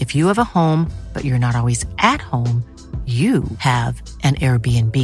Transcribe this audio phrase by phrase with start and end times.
[0.00, 2.62] If you have a home, but you're not always at home,
[3.06, 4.98] you have an Airbnb.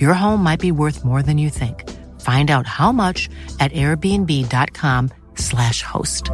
[0.00, 1.88] Your home might be worth more than you think.
[2.20, 3.28] Find out how much
[3.60, 6.30] at airbnb.com/slash host.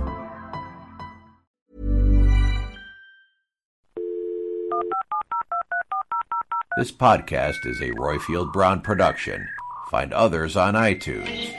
[6.77, 9.49] This podcast is a Royfield Brown production.
[9.89, 11.53] Find others on iTunes.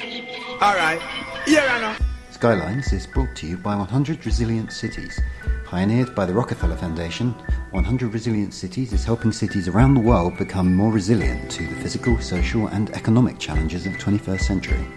[0.62, 1.00] All right.
[1.48, 1.96] Yeah, I know.
[2.32, 5.18] Skylines is brought to you by 100 Resilient Cities.
[5.66, 7.32] Pioneered by the Rockefeller Foundation,
[7.72, 12.22] 100 Resilient Cities is helping cities around the world become more resilient to the physical,
[12.22, 14.88] social, and economic challenges of the 21st century.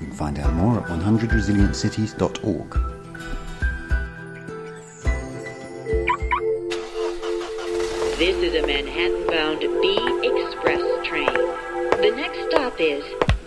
[0.00, 2.70] You can find out more at 100resilientcities.org.
[8.18, 11.26] This is a Manhattan bound B Express train.
[12.00, 13.04] The next stop is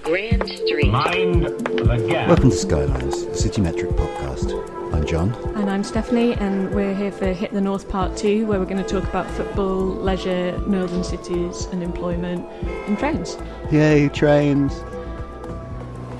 [0.08, 0.88] Grand Street.
[0.90, 2.30] Mind the gap.
[2.30, 4.54] Welcome to Skylines, the City Metric podcast.
[4.94, 5.34] I'm John.
[5.58, 8.82] And I'm Stephanie, and we're here for Hit the North Part 2, where we're going
[8.82, 12.50] to talk about football, leisure, northern cities, and employment,
[12.88, 13.38] and trains.
[13.70, 14.80] Yay, trains!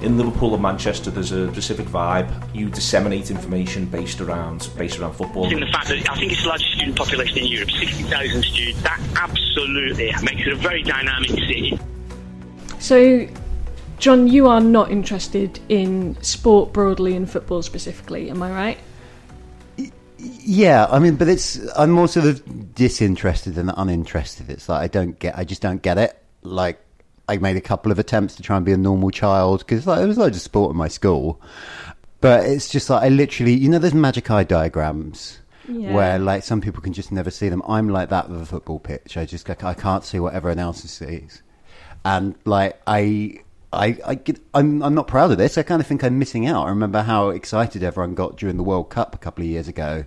[0.02, 2.30] In Liverpool and Manchester, there's a specific vibe.
[2.54, 5.50] You disseminate information based around based around football.
[5.50, 8.82] in the fact that I think it's the largest student population in Europe, 60,000 students.
[8.82, 11.80] That absolutely makes it a very dynamic city.
[12.80, 13.28] So,
[13.98, 18.78] John, you are not interested in sport broadly and football specifically, am I right?
[20.20, 24.50] Yeah, I mean, but it's I'm more sort of disinterested than uninterested.
[24.50, 26.22] It's like I don't get, I just don't get it.
[26.44, 26.80] Like
[27.28, 30.00] I made a couple of attempts to try and be a normal child because like
[30.00, 31.42] there was loads of sport in my school,
[32.22, 35.40] but it's just like I literally, you know, there's magic eye diagrams.
[35.68, 35.94] Yeah.
[35.94, 37.62] Where like some people can just never see them.
[37.68, 39.18] I'm like that with a football pitch.
[39.18, 41.44] I just I can't see what everyone else sees,
[42.06, 43.42] and like I
[43.78, 45.58] I, I get, I'm, I'm not proud of this.
[45.58, 46.66] I kind of think I'm missing out.
[46.66, 50.06] I remember how excited everyone got during the World Cup a couple of years ago.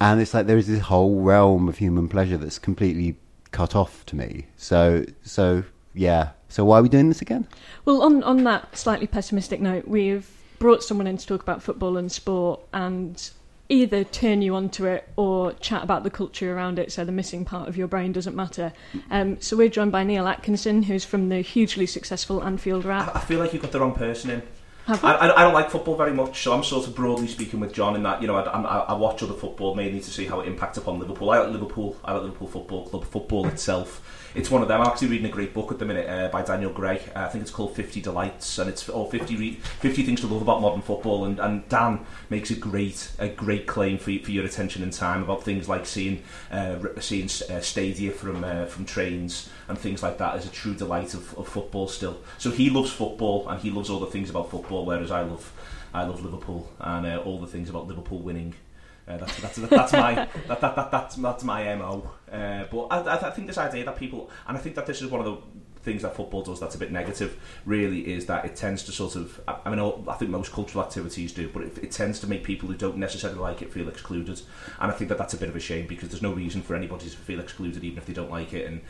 [0.00, 3.16] And it's like there is this whole realm of human pleasure that's completely
[3.52, 4.46] cut off to me.
[4.56, 5.64] So, so
[5.94, 6.30] yeah.
[6.48, 7.46] So why are we doing this again?
[7.84, 10.28] Well, on, on that slightly pessimistic note, we've
[10.58, 13.30] brought someone in to talk about football and sport and
[13.68, 17.44] either turn you onto it or chat about the culture around it so the missing
[17.44, 18.72] part of your brain doesn't matter.
[19.10, 23.14] Um, so we're joined by Neil Atkinson, who's from the hugely successful Anfield Wrap.
[23.14, 24.42] I feel like you've got the wrong person in.
[24.88, 24.94] I.
[25.02, 27.96] I, I don't like football very much, so I'm sort of broadly speaking with John
[27.96, 30.46] in that you know I, I, I watch other football mainly to see how it
[30.46, 31.30] impacts upon Liverpool.
[31.30, 31.96] I like Liverpool.
[32.04, 33.04] I like Liverpool Football Club.
[33.04, 34.82] Football itself, it's one of them.
[34.82, 37.00] I'm actually reading a great book at the minute uh, by Daniel Gray.
[37.14, 40.26] Uh, I think it's called 50 Delights, and it's or 50 re- 50 things to
[40.26, 41.24] love about modern football.
[41.24, 45.22] And, and Dan makes a great a great claim for for your attention and time
[45.22, 50.18] about things like seeing uh, seeing uh, stadia from uh, from trains and things like
[50.18, 52.20] that as a true delight of, of football still.
[52.36, 55.50] So he loves football and he loves all the things about football, whereas I love
[55.94, 58.54] I love Liverpool and uh, all the things about Liverpool winning.
[59.08, 60.14] Uh, that's, that's, that's my
[60.48, 62.10] that, that, that, that's, that's my mo.
[62.30, 65.08] Uh, but I, I, think this idea that people and I think that this is
[65.08, 65.40] one of the
[65.86, 67.40] things that football does that's a bit negative.
[67.64, 71.32] Really, is that it tends to sort of I, mean I think most cultural activities
[71.32, 74.42] do, but it, it tends to make people who don't necessarily like it feel excluded.
[74.80, 76.74] And I think that that's a bit of a shame because there's no reason for
[76.74, 78.66] anybody to feel excluded even if they don't like it.
[78.66, 78.80] And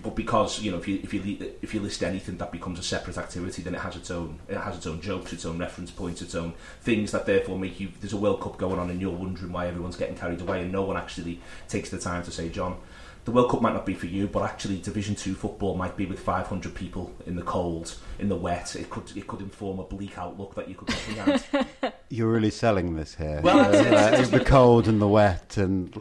[0.00, 2.82] but because you know if you if you if you list anything that becomes a
[2.82, 5.90] separate activity, then it has its own it has its own jokes, its own reference
[5.90, 7.88] points, its own things that therefore make you.
[8.00, 10.72] There's a World Cup going on, and you're wondering why everyone's getting carried away, and
[10.72, 12.76] no one actually takes the time to say, John.
[13.24, 16.06] The World Cup might not be for you, but actually Division Two football might be
[16.06, 18.74] with 500 people in the cold, in the wet.
[18.74, 21.44] It could it could inform a bleak outlook that you could comprehend.
[22.08, 23.40] You're really selling this here.
[23.44, 25.96] Well, Uh, uh, the cold and the wet and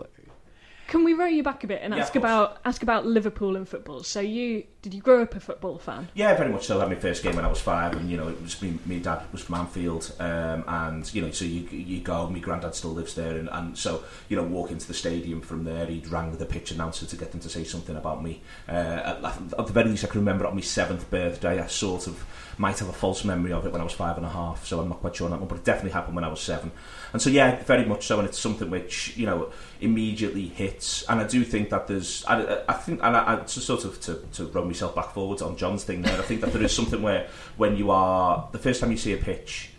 [0.91, 3.65] Can we row you back a bit and Yeah, ask about ask about Liverpool and
[3.65, 4.03] football?
[4.03, 6.07] So you did you grow up a football fan?
[6.15, 6.77] Yeah, very much so.
[6.77, 8.79] I had my first game when I was five, and you know, it was me.
[8.85, 12.27] My dad was from Anfield, um, and you know, so you you go.
[12.27, 15.65] My granddad still lives there, and, and so you know, walk into the stadium from
[15.65, 15.85] there.
[15.85, 18.41] He'd rang the pitch announcer to get them to say something about me.
[18.67, 19.23] Uh, at,
[19.59, 21.59] at the very least, I can remember on my seventh birthday.
[21.61, 22.25] I sort of
[22.57, 24.79] might have a false memory of it when I was five and a half, so
[24.79, 26.71] I'm not quite sure on that one, but it definitely happened when I was seven.
[27.13, 31.03] And so, yeah, very much so, and it's something which you know immediately hits.
[31.03, 33.99] And I do think that there's, I, I think, and I, I just sort of
[34.01, 36.17] to, to run myself back forwards on John's thing there.
[36.17, 37.27] I think that there is something where
[37.57, 39.69] when you are the first time you see a pitch.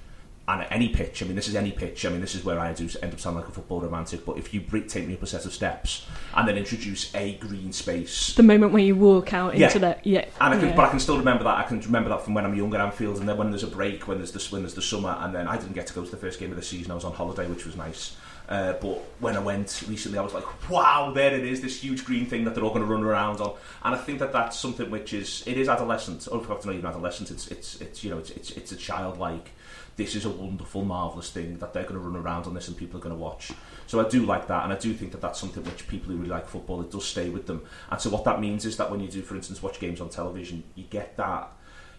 [0.48, 2.04] And at any pitch, I mean, this is any pitch.
[2.04, 4.26] I mean, this is where I do end up sounding like a football romantic.
[4.26, 6.04] But if you take me up a set of steps
[6.34, 9.68] and then introduce a green space, The moment where you walk out Yeah.
[9.68, 10.74] into the yeah, and I can, yeah.
[10.76, 11.58] but I can still remember that.
[11.58, 13.68] I can remember that from when I'm young at Anfield, and then when there's a
[13.68, 16.04] break, when there's the when there's the summer, and then I didn't get to go
[16.04, 16.90] to the first game of the season.
[16.90, 18.16] I was on holiday, which was nice.
[18.48, 21.60] Uh, but when I went recently, I was like, "Wow, there it is!
[21.60, 23.54] This huge green thing that they're all going to run around on."
[23.84, 26.28] And I think that that's something which is it is adolescent.
[26.30, 27.30] Or perhaps not even adolescent.
[27.30, 29.50] It's it's it's you know it's it's, it's a childlike.
[29.94, 32.76] This is a wonderful, marvelous thing that they're going to run around on this, and
[32.76, 33.52] people are going to watch.
[33.86, 36.18] So I do like that, and I do think that that's something which people who
[36.18, 37.62] really like football it does stay with them.
[37.90, 40.08] And so what that means is that when you do, for instance, watch games on
[40.08, 41.52] television, you get that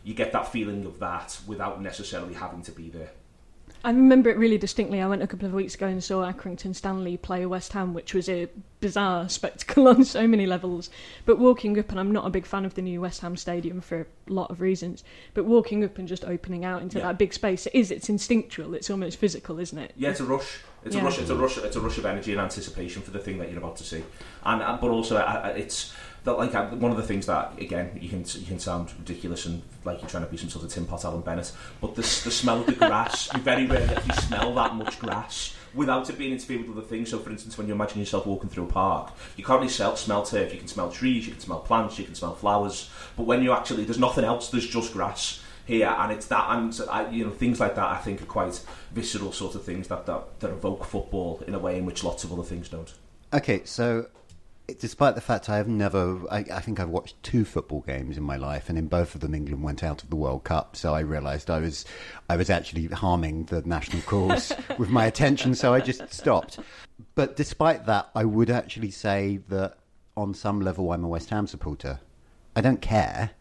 [0.03, 3.11] you get that feeling of that without necessarily having to be there.
[3.85, 5.01] I remember it really distinctly.
[5.01, 8.13] I went a couple of weeks ago and saw Accrington Stanley play West Ham, which
[8.13, 8.47] was a
[8.79, 10.89] bizarre spectacle on so many levels.
[11.25, 13.81] But walking up, and I'm not a big fan of the new West Ham Stadium
[13.81, 15.03] for a lot of reasons,
[15.33, 17.07] but walking up and just opening out into Yeah.
[17.07, 19.91] that big space, it is, it's instinctual, it's almost physical, isn't it?
[19.97, 20.59] Yeah, it's a rush.
[20.85, 21.01] It's Yeah.
[21.01, 21.19] a rush.
[21.19, 21.57] It's a rush.
[21.57, 24.03] It's a rush of energy and anticipation for the thing that you're about to see.
[24.45, 27.59] And, and but also, I, I- it's that like I, one of the things that
[27.59, 30.65] again you can you can sound ridiculous and like you're trying to be some sort
[30.65, 33.31] of Tim Pot Alan Bennett, but the the smell of the grass.
[33.33, 35.55] you very rarely actually smell that much grass.
[35.73, 38.47] Without it being interfered with other things, so for instance, when you imagine yourself walking
[38.47, 40.53] through a park, you can't really smell, smell turf.
[40.53, 42.91] You can smell trees, you can smell plants, you can smell flowers.
[43.17, 44.49] But when you actually, there's nothing else.
[44.49, 47.87] There's just grass here, and it's that, and I, you know, things like that.
[47.87, 51.59] I think are quite visceral sort of things that, that that evoke football in a
[51.59, 52.93] way in which lots of other things don't.
[53.33, 54.05] Okay, so
[54.79, 58.23] despite the fact I have never, I, I think I've watched two football games in
[58.23, 60.75] my life, and in both of them England went out of the World Cup.
[60.75, 61.85] So I realised I was,
[62.29, 65.55] I was actually harming the national cause with my attention.
[65.55, 66.59] So I just stopped.
[67.15, 69.77] But despite that, I would actually say that
[70.15, 71.99] on some level I'm a West Ham supporter.
[72.55, 73.31] I don't care.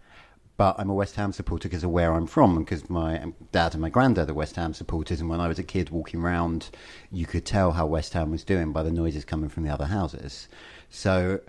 [0.59, 3.73] But I'm a West Ham supporter because of where I'm from, because my um, dad
[3.73, 5.21] and my granddad are West Ham supporters.
[5.21, 6.71] And when I was a kid walking around,
[7.11, 9.87] you could tell how West Ham was doing by the noises coming from the other
[9.87, 10.49] houses.
[10.93, 11.41] So,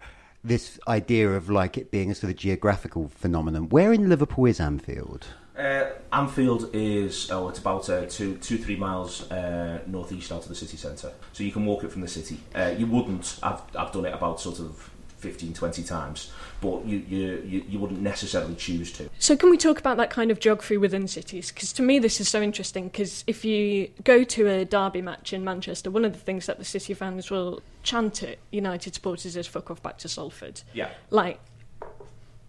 [0.42, 3.68] this idea of like it being a sort of geographical phenomenon.
[3.68, 5.28] Where in Liverpool is Anfield?
[5.57, 10.48] Uh, Anfield is oh, it's about uh, two, two, three miles uh, northeast out of
[10.48, 12.40] the city centre, so you can walk it from the city.
[12.56, 13.38] Uh, you wouldn't.
[13.44, 14.90] I've I've done it about sort of
[15.24, 19.10] 15, 20 times, but you you, you, you wouldn't necessarily choose to.
[19.20, 21.50] So, can we talk about that kind of geography within cities?
[21.50, 22.90] Because to me, this is so interesting.
[22.90, 26.60] Because if you go to a derby match in Manchester, one of the things that
[26.60, 30.90] the City fans will chant at United supporters is "fuck off back to Salford." Yeah.
[31.10, 31.40] Like,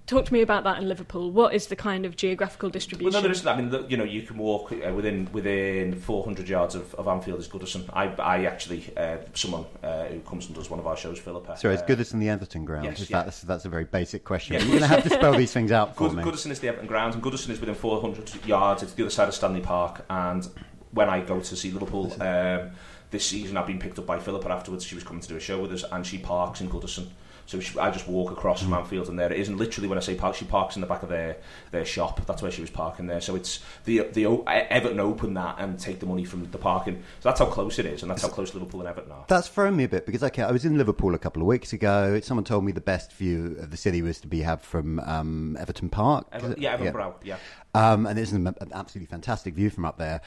[0.06, 1.31] talk to me about that in Liverpool.
[1.31, 3.12] What is the kind of geographical distribution?
[3.12, 3.47] Well, no, there isn't.
[3.47, 7.09] I mean, the, you know, you can walk uh, within within 400 yards of, of
[7.09, 7.89] Anfield is Goodison.
[7.93, 11.56] I, I actually, uh, someone uh, who comes and does one of our shows, Philippa.
[11.56, 12.85] Sorry, it's uh, Goodison the Everton ground.
[12.85, 13.19] yes, Is yeah.
[13.19, 14.55] that, that's, that's a very basic question.
[14.55, 14.61] Yeah.
[14.61, 16.23] You're going to have to spell these things out for Good, me.
[16.23, 18.83] Goodison is the Everton ground, and Goodison is within 400 yards.
[18.83, 20.05] It's the other side of Stanley Park.
[20.11, 20.47] And
[20.91, 22.71] when I go to see Liverpool um,
[23.11, 24.85] this season, I've been picked up by Philippa afterwards.
[24.85, 27.09] She was coming to do a show with us, and she parks in Goodison.
[27.46, 28.64] So she, I just walk across Mm.
[28.64, 29.49] from Anfield, and there it is.
[29.49, 31.36] And literally, when I say park, she parks in the back of their,
[31.72, 32.24] their shop.
[32.27, 33.20] That's where she was parking there.
[33.20, 37.03] So it's the the Everton open that and take the money from the parking.
[37.20, 39.24] So that's how close it is, and that's how close Liverpool and Everton are.
[39.29, 41.72] That's thrown me a bit because okay, I was in Liverpool a couple of weeks
[41.72, 42.19] ago.
[42.20, 45.56] Someone told me the best view of the city was to be had from um,
[45.60, 46.27] Everton Park.
[46.32, 47.36] Ever, yeah, Everton Brow, yeah.
[47.74, 50.20] Um, and it's an, an absolutely fantastic view from up there.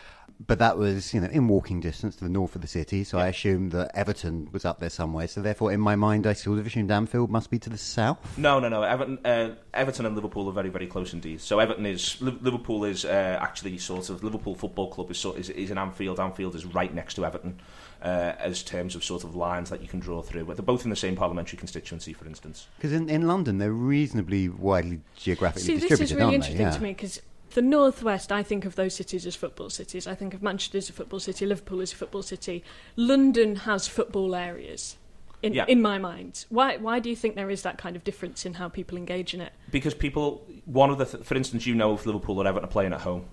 [0.46, 3.04] But that was, you know, in walking distance to the north of the city.
[3.04, 5.28] So I assumed that Everton was up there somewhere.
[5.28, 8.38] So therefore, in my mind, I sort of assumed Anfield must be to the south.
[8.38, 8.84] No, no, no.
[8.84, 11.42] Everton, uh, Everton and Liverpool are very, very close indeed.
[11.42, 15.50] So Everton is Liverpool is uh, actually sort of Liverpool Football Club is, sort is
[15.50, 16.20] is in Anfield.
[16.20, 17.60] Anfield is right next to Everton,
[18.04, 20.46] uh, as terms of sort of lines that you can draw through.
[20.46, 22.68] But they're both in the same parliamentary constituency, for instance.
[22.78, 26.62] Because in, in London, they're reasonably widely geographically See, this distributed, is really interesting?
[26.62, 26.72] Yeah.
[26.72, 30.06] to me because the northwest, I think of those cities as football cities.
[30.08, 32.64] I think of Manchester as a football city, Liverpool as a football city.
[32.96, 34.98] London has football areas.
[35.44, 35.66] In, Yeah.
[35.68, 38.56] in my mind, why why do you think there is that kind of difference in
[38.56, 39.54] how people engage in it?
[39.72, 42.72] Because people, one of the, th- for instance, you know if Liverpool or Everton are
[42.72, 43.26] playing at home,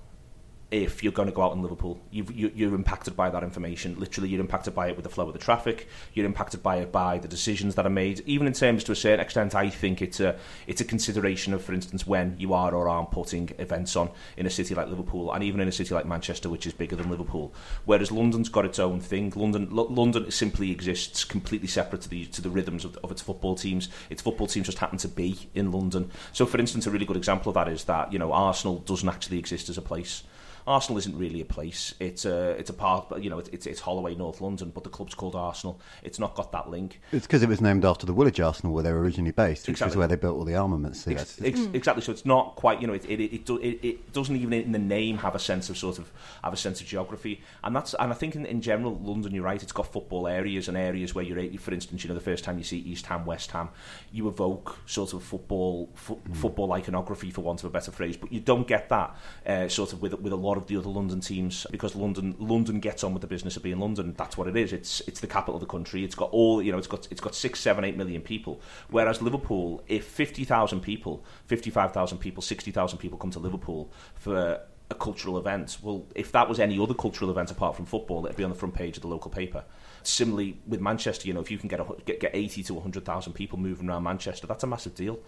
[0.71, 2.01] if you're going to go out in Liverpool.
[2.11, 3.99] You, you're impacted by that information.
[3.99, 5.89] Literally, you're impacted by it with the flow of the traffic.
[6.15, 8.23] You're impacted by it by the decisions that are made.
[8.27, 11.63] Even in terms, to a certain extent, I think it's a it's a consideration of,
[11.63, 15.33] for instance, when you are or aren't putting events on in a city like Liverpool,
[15.33, 17.53] and even in a city like Manchester, which is bigger than Liverpool.
[17.85, 19.33] Whereas London's got its own thing.
[19.37, 23.23] London L- London simply exists completely separate to the to the rhythms of, of its
[23.23, 23.89] football teams.
[24.11, 26.11] Its football teams just happen to be in London.
[26.33, 29.09] So, for instance, a really good example of that is that you know Arsenal doesn't
[29.09, 30.25] actually exist as a place.
[30.67, 31.95] Arsenal isn't really a place.
[32.01, 35.15] It's a it's a part, you know, it's it's Holloway, North London, but the club's
[35.15, 35.79] called Arsenal.
[36.03, 37.01] It's not got that link.
[37.13, 39.75] It's because it was named after the Woolwich Arsenal, where they were originally based, which
[39.75, 39.93] Exactly.
[39.93, 41.05] is where they built all the armaments.
[41.05, 42.03] So Ex- ex- Exactly.
[42.03, 42.81] So it's not quite.
[42.81, 45.69] You know, it it, it, it it doesn't even in the name have a sense
[45.69, 46.11] of sort of
[46.43, 49.45] have a sense of geography, and that's and I think in, in general London, you're
[49.45, 49.63] right.
[49.63, 51.35] It's got football areas and areas where you're.
[51.59, 53.69] For instance, you know, the first time you see East Ham, West Ham,
[54.13, 58.17] you evoke sort of football fo- football iconography, for want of a better phrase.
[58.17, 59.15] But you don't get that
[59.47, 62.81] uh, sort of with with a lot of the other London teams because London London
[62.81, 64.15] gets on with the business of being London.
[64.17, 64.73] That's what it is.
[64.73, 66.05] It's it's the capital of the country.
[66.05, 66.79] It's got all you know.
[66.79, 68.61] It's got it's got six, seven, eight million people.
[68.91, 73.39] Whereas Liverpool, if fifty thousand people, fifty five thousand people, sixty thousand people come to
[73.39, 77.87] Liverpool for a cultural event, well, if that was any other cultural event apart from
[77.87, 79.65] football, it'd be on the front page of the local paper.
[80.03, 83.05] Similarly, with Manchester, you know, if you can get a, get, get eighty to hundred
[83.05, 85.19] thousand people moving around Manchester, that's a massive deal.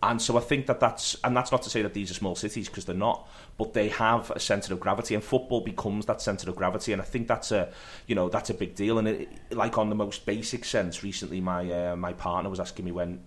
[0.00, 2.36] And so I think that that's, and that's not to say that these are small
[2.36, 6.22] cities because they're not, but they have a centre of gravity, and football becomes that
[6.22, 7.72] centre of gravity, and I think that's a,
[8.06, 8.98] you know, that's a big deal.
[8.98, 12.84] And it, like on the most basic sense, recently my uh, my partner was asking
[12.84, 13.24] me when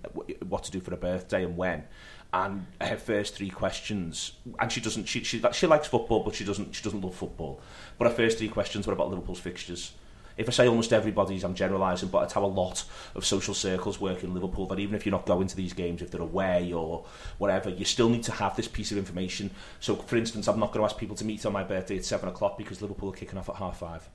[0.48, 1.84] what to do for a birthday and when,
[2.32, 6.46] and her first three questions, and she doesn't, she she she likes football, but she
[6.46, 7.60] doesn't she doesn't love football.
[7.98, 9.92] But her first three questions were about Liverpool's fixtures.
[10.38, 12.84] If I say almost everybody's, I'm generalising, but it's how a lot
[13.16, 14.68] of social circles work in Liverpool.
[14.68, 17.06] That even if you're not going to these games, if they're away or
[17.38, 19.52] whatever, you still need to have this piece of information.
[19.80, 22.06] So, for instance, I'm not going to ask people to meet on my birthday at
[22.06, 24.10] seven o'clock because Liverpool are kicking off at half five.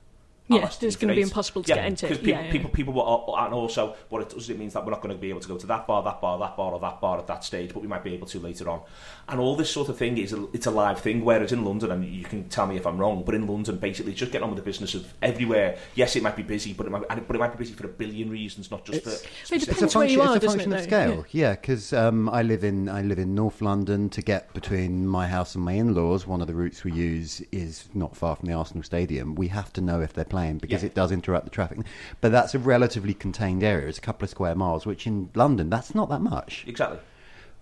[0.49, 2.05] Yeah, it's gonna be impossible to yeah, get into.
[2.07, 4.85] Because people, Yeah, yeah, people, people will, and also what it does, it means that
[4.85, 6.71] we're not going to be able to go to that bar, that bar, that bar,
[6.73, 8.81] or that bar at that stage, but we might be able to later on.
[9.27, 11.25] And all this sort of thing is a, it's a live thing.
[11.25, 14.13] Whereas in London, and you can tell me if I'm wrong, but in London, basically,
[14.13, 15.77] just getting on with the business of everywhere.
[15.95, 17.85] Yes, it might be busy, but it might, and but it might be busy for
[17.85, 19.55] a billion reasons, not just It's- for.
[19.55, 21.25] It depends it's a where you function, are, it's a function it, of scale.
[21.31, 24.09] Yeah, because um, I live in I live in North London.
[24.09, 27.89] To get between my house and my in-laws, one of the routes we use is
[27.93, 29.35] not far from the Arsenal Stadium.
[29.35, 30.87] We have to know if they're playing because Yeah.
[30.87, 31.79] it does interrupt the traffic.
[32.21, 33.87] But that's a relatively contained area.
[33.87, 36.63] It's a couple of square miles, which in London that's not that much.
[36.67, 36.99] Exactly.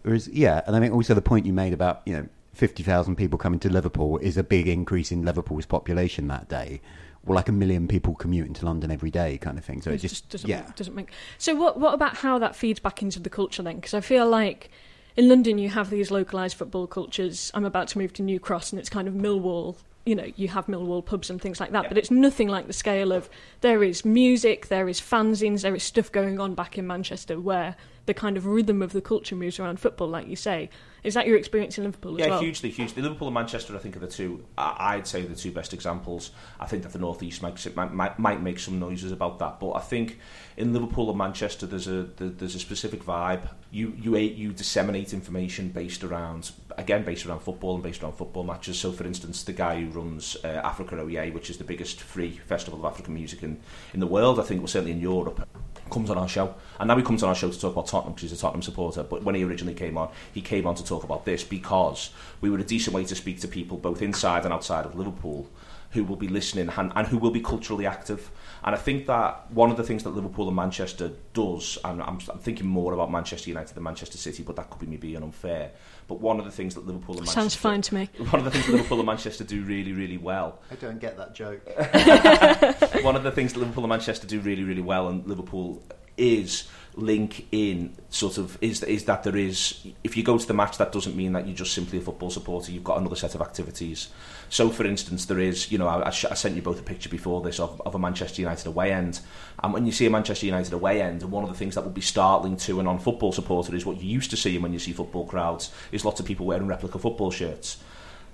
[0.04, 3.16] Whereas, yeah, and I think also the point you made about you know fifty thousand
[3.16, 6.80] people coming to Liverpool is a big increase in Liverpool's population that day.
[7.26, 9.82] Well, like a million people commuting to London every day, kind of thing.
[9.82, 10.72] So it, It just, doesn't yeah.
[10.76, 11.10] doesn't make.
[11.40, 13.78] So what what about how that feeds back into the culture then?
[13.78, 14.70] Because I feel like
[15.18, 17.52] in London you have these localized football cultures.
[17.54, 19.78] I'm about to move to New Cross, and it's kind of Millwall.
[20.06, 21.90] You know, you have Millwall pubs and things like that, Yeah.
[21.90, 23.30] but it's nothing like the scale of
[23.62, 27.76] there is music, there is fanzines, there is stuff going on back in Manchester where
[28.06, 30.70] the kind of rhythm of the culture moves around football, like you say.
[31.04, 32.40] Is that your experience in Liverpool Yeah, as well?
[32.42, 33.02] hugely, hugely.
[33.04, 34.44] Liverpool and Manchester, I think, are the two.
[34.58, 36.32] I'd say the two best examples.
[36.60, 39.74] I think that the North East might, might, might make some noises about that, but
[39.74, 40.20] I think
[40.58, 43.50] in Liverpool and Manchester, there's a there's a specific vibe.
[43.72, 48.44] You you you disseminate information based around again based around football and based around football
[48.44, 48.80] matches.
[48.80, 52.32] So, for instance, the guy who runs uh, Africa Oyé, which is the biggest free
[52.48, 53.60] festival of African music in
[53.94, 55.48] in the world, I think, well, certainly in Europe
[55.90, 56.56] comes on our show.
[56.80, 58.62] And now he comes on our show to talk about Tottenham because he's a Tottenham
[58.62, 59.04] supporter.
[59.04, 62.12] But when he originally came on, he came on to talk about this because
[62.42, 65.48] we were a decent way to speak to people both inside and outside of Liverpool
[65.96, 68.30] who will be listening and, and who will be culturally active.
[68.64, 72.20] And I think that one of the things that Liverpool and Manchester does, and I'm,
[72.30, 75.24] I'm thinking more about Manchester United than Manchester City, but that could be me being
[75.24, 75.72] unfair.
[76.08, 78.10] But one of the things that Liverpool and Manchester Sounds fine to me.
[78.30, 81.18] One of the things that Liverpool and Manchester do really, really well I don't get
[81.18, 81.66] that joke.
[83.04, 85.82] one of the things that Liverpool and Manchester do really, really well, and Liverpool
[86.18, 90.54] is link in sort of is is that there is if you go to the
[90.54, 93.36] match that doesn't mean that you're just simply a football supporter you've got another set
[93.36, 94.10] of activities.
[94.50, 97.42] So for instance there is you know I, I, sent you both a picture before
[97.42, 99.20] this of, of a Manchester United away end.
[99.62, 101.84] And when you see a Manchester United away end and one of the things that
[101.84, 104.80] will be startling to a non-football supporter is what you used to see when you
[104.80, 107.78] see football crowds is lots of people wearing replica football shirts.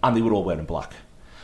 [0.04, 0.94] And they were all wearing black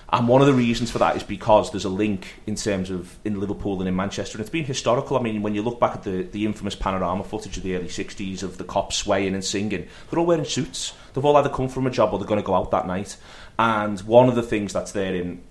[0.09, 3.17] and one of the reasons for that is because there's a link in terms of
[3.25, 4.37] in Liverpool and in Manchester.
[4.37, 5.17] And it's been historical.
[5.17, 7.89] I mean, when you look back at the, the infamous panorama footage of the early
[7.89, 10.93] 60s of the Kop's swaying and singing, they're all wearing suits.
[11.13, 13.17] They've all either come from a job or they're going to go out that night.
[13.59, 15.43] And one of the things that's there in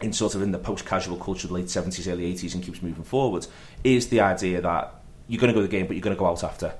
[0.00, 2.80] in sort of in the post-casual culture of the late 70s, early 80s and keeps
[2.80, 3.46] moving forward
[3.82, 4.94] is the idea that
[5.26, 6.72] you're going to go to the game, but you're going to go out after.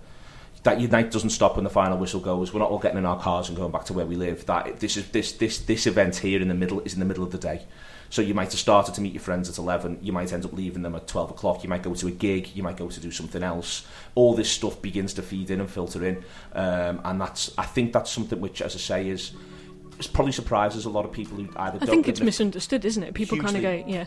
[0.76, 2.52] That night doesn't stop when the final whistle goes.
[2.52, 4.44] We're not all getting in our cars and going back to where we live.
[4.46, 7.24] That this is this this this event here in the middle is in the middle
[7.24, 7.62] of the day.
[8.10, 10.54] So you might have started to meet your friends at 11, you might end up
[10.54, 13.00] leaving them at 12 o'clock, you might go to a gig, you might go to
[13.00, 13.86] do something else.
[14.14, 16.24] All this stuff begins to feed in and filter in.
[16.54, 19.32] Um, and that's, I think that's something which, as I say, is,
[19.98, 23.02] is probably surprises a lot of people who either I don't think it's misunderstood, isn't
[23.02, 23.12] it?
[23.12, 24.06] People kind of go, yeah.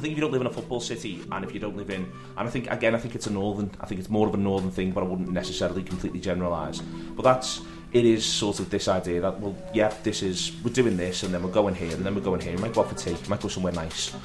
[0.00, 1.90] I think if you don't live in a football city and if you don't live
[1.90, 3.70] in, and I think again, I think it's a northern.
[3.82, 6.78] I think it's more of a northern thing, but I wouldn't necessarily completely generalise.
[6.78, 7.60] But that's
[7.92, 11.34] it is sort of this idea that well, yeah, this is we're doing this, and
[11.34, 12.52] then we're going here, and then we're going here.
[12.52, 14.16] You might go out for tea, you might go somewhere nice.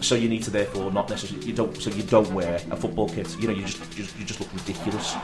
[0.00, 3.08] So you need to therefore not necessarily you don't so you don't wear a football
[3.08, 3.36] kit.
[3.40, 5.16] You know, you just you just, you just look ridiculous.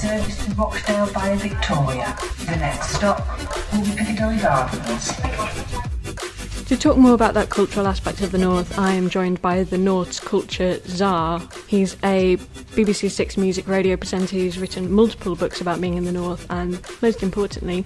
[0.00, 2.16] Service to Rochdale via Victoria.
[2.46, 3.20] The next stop
[3.70, 5.12] will be Piccadilly Gardens.
[6.64, 9.76] To talk more about that cultural aspect of the North, I am joined by the
[9.76, 11.42] North's culture czar.
[11.66, 12.38] He's a
[12.76, 16.80] BBC Six music radio presenter who's written multiple books about being in the North, and
[17.02, 17.84] most importantly,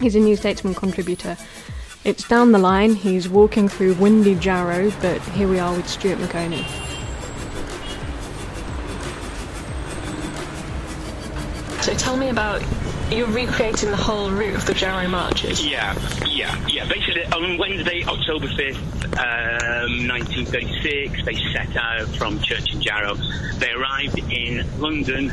[0.00, 1.36] he's a New Statesman contributor.
[2.04, 6.20] It's down the line, he's walking through windy Jarrow, but here we are with Stuart
[6.20, 6.64] Maconie.
[12.30, 12.62] About
[13.10, 15.66] you're recreating the whole route of the Jarrow marches.
[15.66, 15.94] Yeah,
[16.26, 16.86] yeah, yeah.
[16.86, 18.76] Basically, on Wednesday, October 5th,
[19.18, 23.14] um, 1936, they set out from Church and Jarrow.
[23.58, 25.32] They arrived in London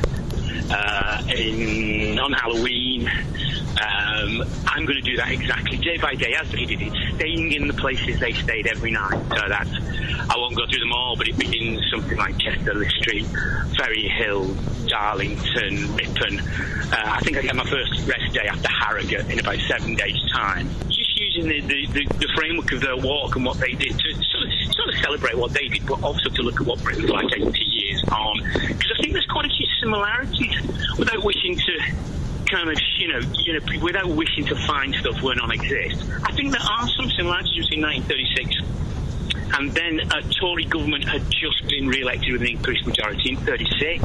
[0.71, 2.86] uh, in, on Halloween.
[3.05, 7.51] Um, I'm going to do that exactly day by day as they did it, staying
[7.51, 9.21] in the places they stayed every night.
[9.29, 9.69] So that's,
[10.29, 13.27] I won't go through them all, but it begins something like Chester-le-Street,
[13.77, 14.55] Ferry Hill,
[14.87, 16.39] Darlington, Ripon.
[16.39, 20.23] Uh, I think I get my first rest day after Harrogate in about seven days'
[20.31, 20.69] time.
[20.89, 24.13] Just using the, the, the, the framework of their walk and what they did to
[24.13, 27.09] sort of, sort of celebrate what they did, but also to look at what Britain's
[27.09, 28.39] like 80 years on.
[28.53, 31.79] Because I think there's quite a few similarities without wishing to
[32.49, 36.03] kind of, you know, you know, without wishing to find stuff where none exist.
[36.23, 38.67] I think there are some similarities between 1936
[39.53, 44.03] and then a Tory government had just been re-elected with an increased majority in 36.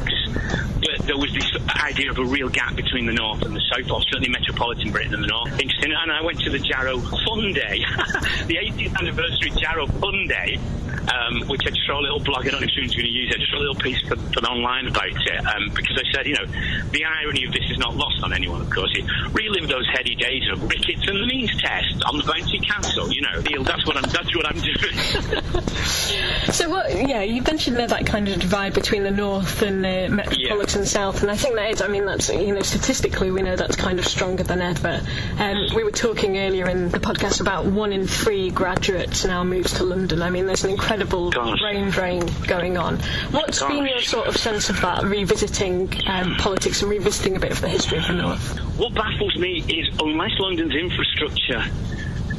[0.79, 1.49] But there was this
[1.83, 5.13] idea of a real gap between the North and the South, or certainly metropolitan Britain
[5.13, 5.51] and the North.
[5.59, 5.93] Interesting.
[5.93, 7.79] And I went to the Jarrow Fun Day,
[8.47, 10.59] the 80th anniversary Jarrow Fun Day,
[11.07, 12.47] um, which I just wrote a little blog.
[12.47, 13.35] I don't know if are going to use it.
[13.35, 16.27] I just wrote a little piece for, for online about it um, because I said,
[16.27, 16.45] you know,
[16.91, 18.91] the irony of this is not lost on anyone, of course.
[18.95, 23.11] It relived those heady days of rickets and the means test on the Bounty Castle.
[23.11, 24.09] You know, that's what I'm.
[24.09, 25.31] That's what I'm doing.
[26.51, 26.93] So what?
[26.93, 31.21] Yeah, you mentioned there that kind of divide between the north and the metropolitan south,
[31.21, 31.81] and I think that is.
[31.81, 35.01] I mean, that's you know statistically we know that's kind of stronger than ever.
[35.39, 39.73] Um, we were talking earlier in the podcast about one in three graduates now moves
[39.75, 40.21] to London.
[40.21, 42.99] I mean, there's an incredible brain drain going on.
[43.31, 47.51] What's been your sort of sense of that, revisiting um, politics and revisiting a bit
[47.51, 48.59] of the history of the north?
[48.77, 51.63] What baffles me is unless London's infrastructure,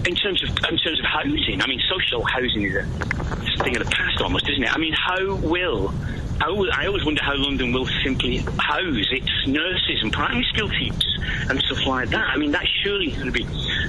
[0.06, 3.84] in terms of in terms of housing, I mean, social housing is a thing of
[3.84, 4.74] the past almost, isn't it?
[4.74, 5.94] I mean, how will
[6.40, 10.68] I always, I always wonder how London will simply house its nurses and primary school
[10.68, 11.18] teachers
[11.48, 12.28] and stuff like that.
[12.28, 13.46] I mean, that's surely going to be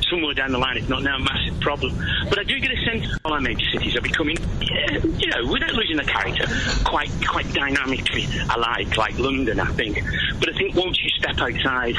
[0.10, 0.78] somewhere down the line.
[0.78, 1.98] It's not now a massive problem.
[2.30, 5.74] But I do get a sense all our major cities are becoming, you know, without
[5.74, 6.46] losing their character,
[6.84, 10.02] quite quite dynamically alike, like London, I think.
[10.40, 11.98] But I think once you step outside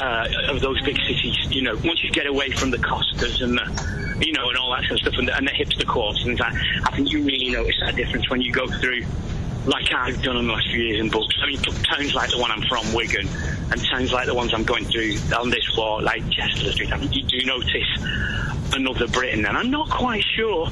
[0.00, 3.56] uh, of those big cities, you know, once you get away from the Costas and
[3.56, 6.24] the, you know, and all that sort of stuff, and the, and the hipster quarters,
[6.26, 9.04] and that, I think you really notice that difference when you go through,
[9.66, 11.36] like I've done in the last few years in books.
[11.42, 13.28] I mean, towns like the one I'm from, Wigan,
[13.70, 16.92] and towns like the ones I'm going through on this walk, like Chester-le-Street.
[16.92, 20.68] I think you do notice another Britain, and I'm not quite sure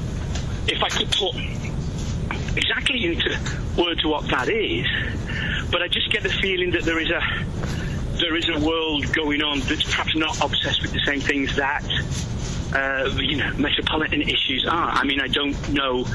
[0.67, 1.35] if I could put
[2.57, 3.37] exactly into
[3.77, 4.87] words what that is,
[5.71, 7.21] but I just get the feeling that there is a
[8.19, 11.85] there is a world going on that's perhaps not obsessed with the same things that
[12.73, 14.89] uh, you know metropolitan issues are.
[14.91, 16.05] I mean, I don't know,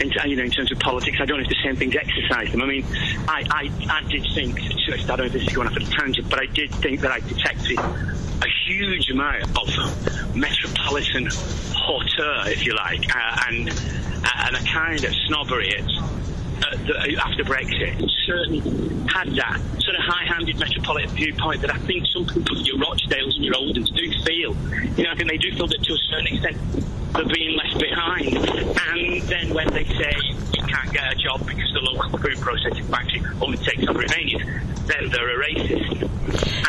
[0.00, 2.50] in, you know, in terms of politics, I don't know if the same things exercise
[2.50, 2.62] them.
[2.62, 2.84] I mean,
[3.28, 5.90] I, I, I did think, I don't know if this is going off at a
[5.90, 11.28] tangent, but I did think that I detected a huge amount of metropolitan
[11.72, 17.44] hauteur, if you like, uh, and and a kind of snobbery at uh, the, after
[17.44, 18.60] Brexit certainly
[19.08, 19.60] had that
[19.94, 23.94] sort of high-handed metropolitan viewpoint that I think some people, your Rochdales and your Oldhams,
[23.94, 24.56] do feel.
[24.96, 26.56] You know, I think they do feel that to a certain extent
[27.14, 28.36] they're being left behind.
[28.36, 30.14] And then when they say
[30.52, 34.86] you can't get a job because the local food processing factory only takes on Romanians,
[34.86, 36.02] then they're a racist.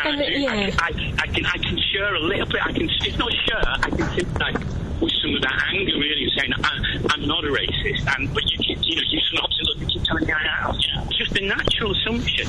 [0.04, 0.70] And, I, do, yeah.
[0.78, 2.64] I, I, I can I can share a little bit.
[2.64, 3.64] I can it's not share.
[3.66, 8.06] I can sympathise with some of that anger, really, saying I, I'm not a racist,
[8.16, 9.20] and but you keep, you know you
[9.78, 10.74] you keep telling me I am.
[10.78, 12.46] You know, just a natural assumption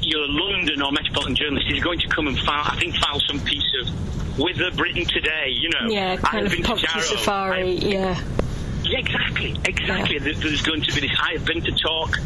[0.00, 2.62] your London or metropolitan journalist is going to come and file.
[2.66, 5.48] I think file some piece of Whither Britain today.
[5.50, 7.72] You know, Yeah, I kind have of been to safari.
[7.74, 8.20] Yeah.
[8.84, 10.18] Yeah, exactly, exactly.
[10.18, 11.10] There- There's going to be this.
[11.22, 12.18] I have been to talk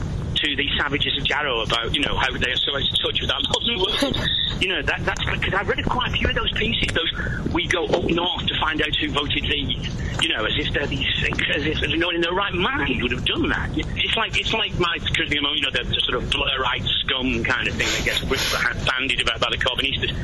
[0.45, 3.21] to the savages of Jarrow about, you know, how they are so out of touch
[3.21, 4.29] with our modern world.
[4.61, 6.89] you know, that, that's because I've read quite a few of those pieces.
[6.93, 9.89] Those we go up north to find out who voted these.
[10.23, 11.07] You know, as if they're these,
[11.55, 13.71] as if no one in their right mind would have done that.
[13.77, 17.75] It's like it's like my, you know, the, the sort of Blairite scum kind of
[17.75, 20.17] thing that gets whipped- bandied about by the Corbynistas.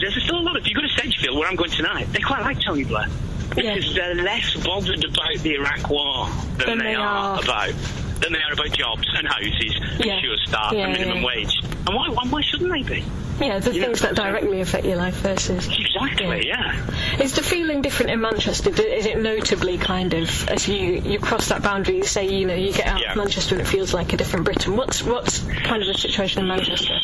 [0.00, 0.62] There's still a lot of.
[0.62, 2.08] If you go to Sedgefield, where I'm going tonight.
[2.12, 3.06] They quite like Tony Blair
[3.54, 7.38] because they're less bothered about the Iraq War than, Than they, they are.
[7.42, 7.72] about
[8.22, 10.20] than they are about jobs and houses, and Yeah.
[10.20, 11.26] sure start Yeah, and minimum yeah.
[11.26, 11.54] wage.
[11.86, 13.04] And why, why, why shouldn't they be?
[13.40, 13.84] Yeah, the Yeah.
[13.86, 15.66] things that directly affect your life versus.
[15.66, 16.76] Exactly, yeah.
[17.18, 18.70] Is the feeling different in Manchester?
[18.70, 21.96] Is it notably kind of as you you cross that boundary?
[21.96, 23.12] You say you know you get out Yeah.
[23.12, 24.76] of Manchester and it feels like a different Britain.
[24.76, 26.94] What's what's kind of the situation in Manchester?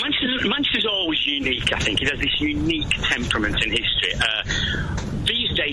[0.00, 2.00] Manchester, Manchester's always unique, I think.
[2.02, 4.14] It has this unique temperament in history.
[4.14, 4.42] Uh,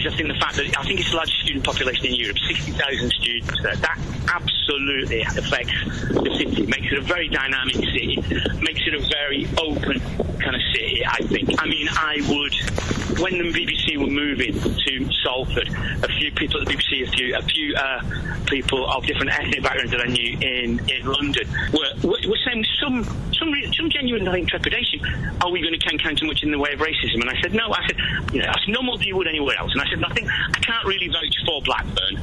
[0.04, 3.12] I think the fact that I think it's the largest student population in Europe, 60,000
[3.12, 5.74] students there, that absolutely affects
[6.10, 8.18] the city, makes it a very dynamic city,
[8.62, 10.00] makes it a very open
[10.40, 11.50] kind of city, I think.
[11.62, 15.70] I mean, I would, when the BBC were moving to Salford,
[16.04, 19.64] a few people at the BBC, a few, a few uh, people of different ethnic
[19.64, 23.04] backgrounds that I knew in, in London were, were, were saying some,
[23.34, 25.02] some, some genuine, I trepidation,
[25.42, 27.22] are we going to encounter much in the way of racism?
[27.22, 27.72] And I said, no.
[27.72, 27.98] I said,
[28.34, 29.72] you know, I said, no more than you would anywhere else.
[29.74, 32.20] And I said, I think I can't really vouch for Blackburn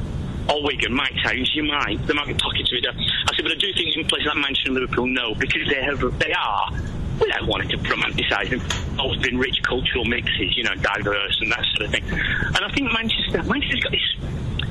[0.49, 2.05] or Wigan, my towns, you might.
[2.05, 2.85] There might be pockets of it.
[2.87, 5.81] I said, but I do think in places like Manchester and Liverpool, no, because they
[5.81, 6.71] have, they are,
[7.19, 8.61] without wanting to romanticise them,
[8.99, 12.03] always been rich cultural mixes, you know, diverse and that sort of thing.
[12.03, 14.15] And I think Manchester, Manchester's got this.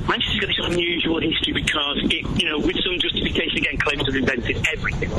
[0.09, 4.13] Manchester's got this unusual history because it, you know, with some justification again, claims to
[4.13, 5.11] have invented everything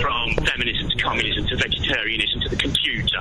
[0.00, 3.20] from feminism to communism to vegetarianism to the computer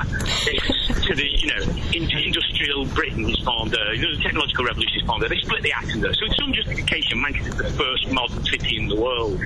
[1.10, 1.62] to the, you know,
[1.94, 5.30] in- industrial Britain is formed there, you know, the technological revolution is formed there.
[5.30, 6.14] They split the atom there.
[6.14, 9.40] So with some justification, Manchester's the first modern city in the world.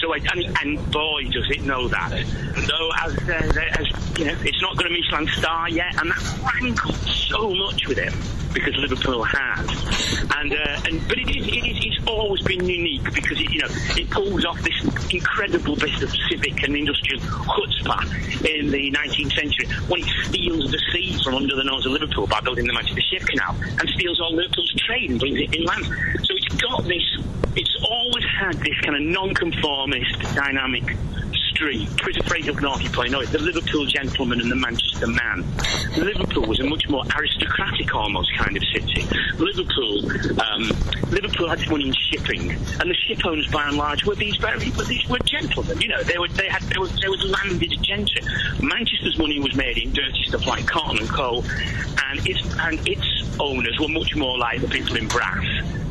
[0.00, 2.10] So, I, and, and boy, does it know that.
[2.10, 6.52] Though, as, uh, as you know, it's not got a Michelin star yet, and that
[6.60, 8.12] rankled so much with him
[8.52, 10.28] because Liverpool has.
[10.36, 13.60] And, uh, and but it is, it is, it's always been unique because it, you
[13.60, 18.04] know, it pulls off this incredible bit of civic and industrial chutzpah
[18.44, 22.26] in the 19th century when it steals the sea from under the nose of Liverpool
[22.26, 25.84] by building the Manchester Ship Canal and steals all Liverpool's trade and brings it inland.
[26.24, 27.02] So it's got this,
[27.56, 30.96] it's always had this kind of non-conformist dynamic
[31.58, 35.44] There's a phrase up north you probably the Liverpool gentleman and the Manchester man.
[35.96, 39.06] Liverpool was a much more aristocratic almost kind of city.
[39.38, 40.04] Liverpool,
[40.40, 40.62] um,
[41.10, 44.36] Liverpool had its money in shipping, and the ship owners by and large were these
[44.36, 45.80] very, were these were gentlemen.
[45.80, 48.22] You know, they were they had they were, they were landed gentry.
[48.60, 51.44] Manchester's money was made in dirty stuff like cotton and coal,
[52.08, 55.44] and its and its owners were much more like the people in brass.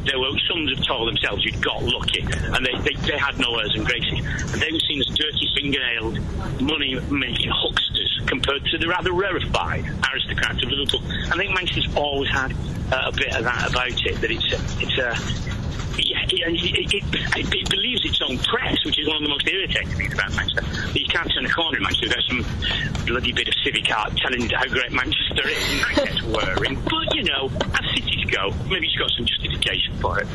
[0.05, 3.57] There were some have told themselves you'd got lucky, and they, they, they had no
[3.59, 4.19] airs and graces.
[4.53, 6.19] And they were seen as dirty fingernailed,
[6.61, 11.01] money making hucksters compared to the rather rarefied aristocrats of Liverpool.
[11.31, 12.53] I think Manchester's always had
[12.91, 15.53] uh, a bit of that about it, that it's a, it's a
[15.97, 19.47] yeah, it, it, it, it, believes its own press, which is one of the most
[19.47, 20.65] irritating things about Manchester.
[20.97, 24.49] You can't turn a corner in Manchester without some bloody bit of civic art telling
[24.49, 26.81] how great Manchester is, and that gets worrying.
[26.83, 30.27] But, you know, as cities go, maybe it's got some justification for it.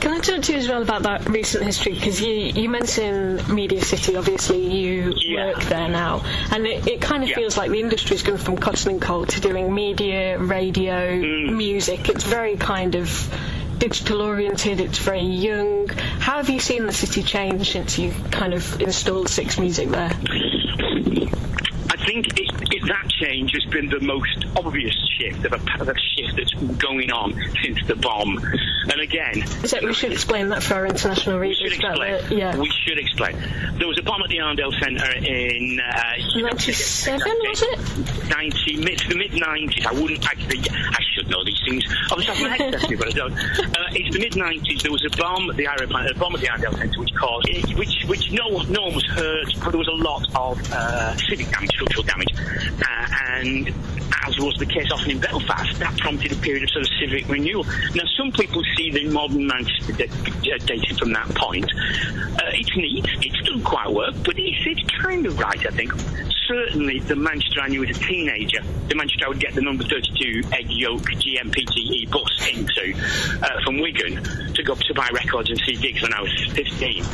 [0.00, 1.92] Can I talk to you as well about that recent history?
[1.94, 7.22] Because you, you mentioned Media City, obviously you work there now, and it, it kind
[7.22, 7.36] of Yeah.
[7.36, 11.56] feels like the industry's gone from cotton and coal to doing media, radio, Mm.
[11.56, 12.08] music.
[12.08, 13.08] It's very kind of
[13.78, 15.88] digital oriented, it's very young.
[15.88, 20.10] How have you seen the city change since you kind of installed Six Music there?
[21.92, 22.49] I think it,
[23.20, 27.10] change has been the most obvious shift of a, of a shift that's been going
[27.12, 28.38] on since the bomb.
[28.90, 31.58] And again, So we should explain that for our international we readers.
[31.58, 32.38] should explain.
[32.38, 32.56] yeah.
[32.56, 33.36] We should explain.
[33.78, 38.28] There was a bomb at the Arndale Centre in uh, 97, was it?
[38.30, 39.86] 90, mid the mid 90s.
[39.86, 43.06] I wouldn't actually, I should know these things off the top of my head, but
[43.08, 43.32] I don't.
[43.32, 44.82] Uh, it's the mid 90s.
[44.82, 47.74] There was a bomb at the Iron a bomb at the Arndale Centre, which caused,
[47.78, 51.16] which which no one no one was hurt, but there was a lot of uh,
[51.16, 53.72] civic damage, structural damage, uh, and
[54.26, 57.28] as was the case often in Belfast, that prompted a period of sort of civic
[57.28, 57.64] renewal.
[57.94, 61.64] Now, some people see the modern Manchester dated from that point.
[61.64, 65.92] Uh, it's neat, it's done quite work, but it's, it's kind of right, I think.
[66.46, 69.84] Certainly, the Manchester I knew as a teenager, the Manchester I would get the number
[69.84, 72.94] 32 egg yolk GMPTE bus into
[73.42, 74.22] uh, from Wigan
[74.54, 77.04] to go up to buy records and see gigs when I was 15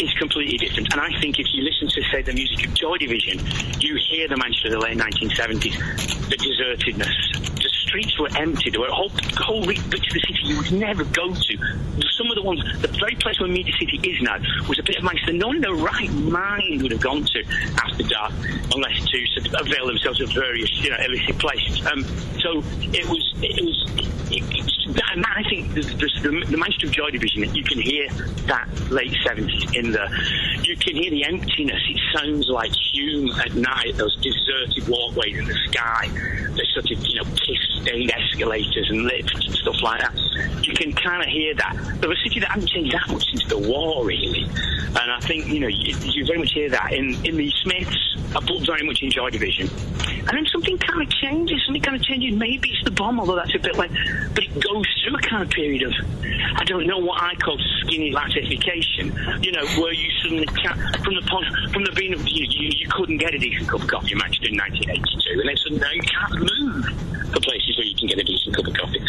[0.00, 0.92] is completely different.
[0.92, 3.38] And I think if you listen to, say, the music of Joy Division,
[3.80, 7.56] you hear the Manchester of the late 1970s, the desertedness.
[7.56, 8.70] The streets were empty.
[8.70, 11.58] There were whole, whole bits of the city you would never go to.
[12.16, 14.96] Some of the ones, the very place where Media City is now, was a bit
[14.96, 17.44] of Manchester no in their right mind would have gone to
[17.82, 18.32] after dark,
[18.74, 21.84] unless to sort of avail themselves of various, you know, illicit places.
[21.86, 22.04] Um,
[22.40, 23.86] so it was, it was,
[24.30, 28.08] it, it, I think the, the, the Manchester of Joy Division, you can hear
[28.46, 30.08] that late 70s in the,
[30.62, 31.80] you can hear the emptiness.
[31.88, 37.06] It sounds like Hulme at night, those deserted walkways in the sky, the sort of,
[37.06, 40.66] you know, kiss-stained escalators and lifts and stuff like that.
[40.66, 41.98] You can kind of hear that.
[42.00, 44.44] But a city that hasn't changed that much since the war, really.
[44.44, 46.92] And I think, you know, you, you very much hear that.
[46.92, 49.68] In, in the Smiths, I put very much in Joy Division.
[50.28, 52.34] And then something kind of changes, something kind of changes.
[52.38, 53.90] Maybe it's the bomb, although that's a bit like,
[54.34, 55.92] but it goes through a kind of period of,
[56.56, 59.12] I don't know what I call skinny latification,
[59.42, 62.70] you know, where you suddenly can't, from the point, from the being of, you, you,
[62.76, 65.80] you couldn't get a decent cup of coffee in Manchester in 1982, and then suddenly
[65.80, 66.84] now you can't move
[67.32, 69.02] for places where you can get a decent cup of coffee.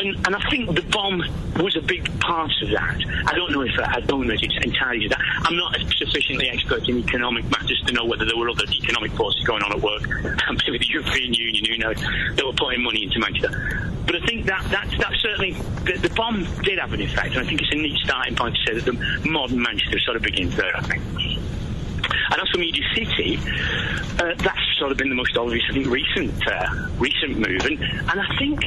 [0.00, 1.22] And, and I think the bomb
[1.56, 2.98] was a big part of that.
[3.26, 5.20] I don't know if I don't know if it's entirely that.
[5.20, 9.42] I'm not sufficiently expert in economic matters to know whether there were other economic forces
[9.44, 10.02] going on at work,
[10.66, 12.00] maybe the European Union, who knows,
[12.36, 13.90] that were putting money into Manchester.
[14.06, 15.52] But I think that that's, that's certainly,
[15.84, 18.56] the, the bomb did have an effect, and I think it's a neat starting point
[18.56, 21.02] to say that the modern Manchester sort of begins there, I think.
[22.30, 23.38] And as for Media City,
[24.18, 27.64] uh, that's sort of been the most obvious, I think, recent uh, recent move.
[27.64, 28.60] And, and I think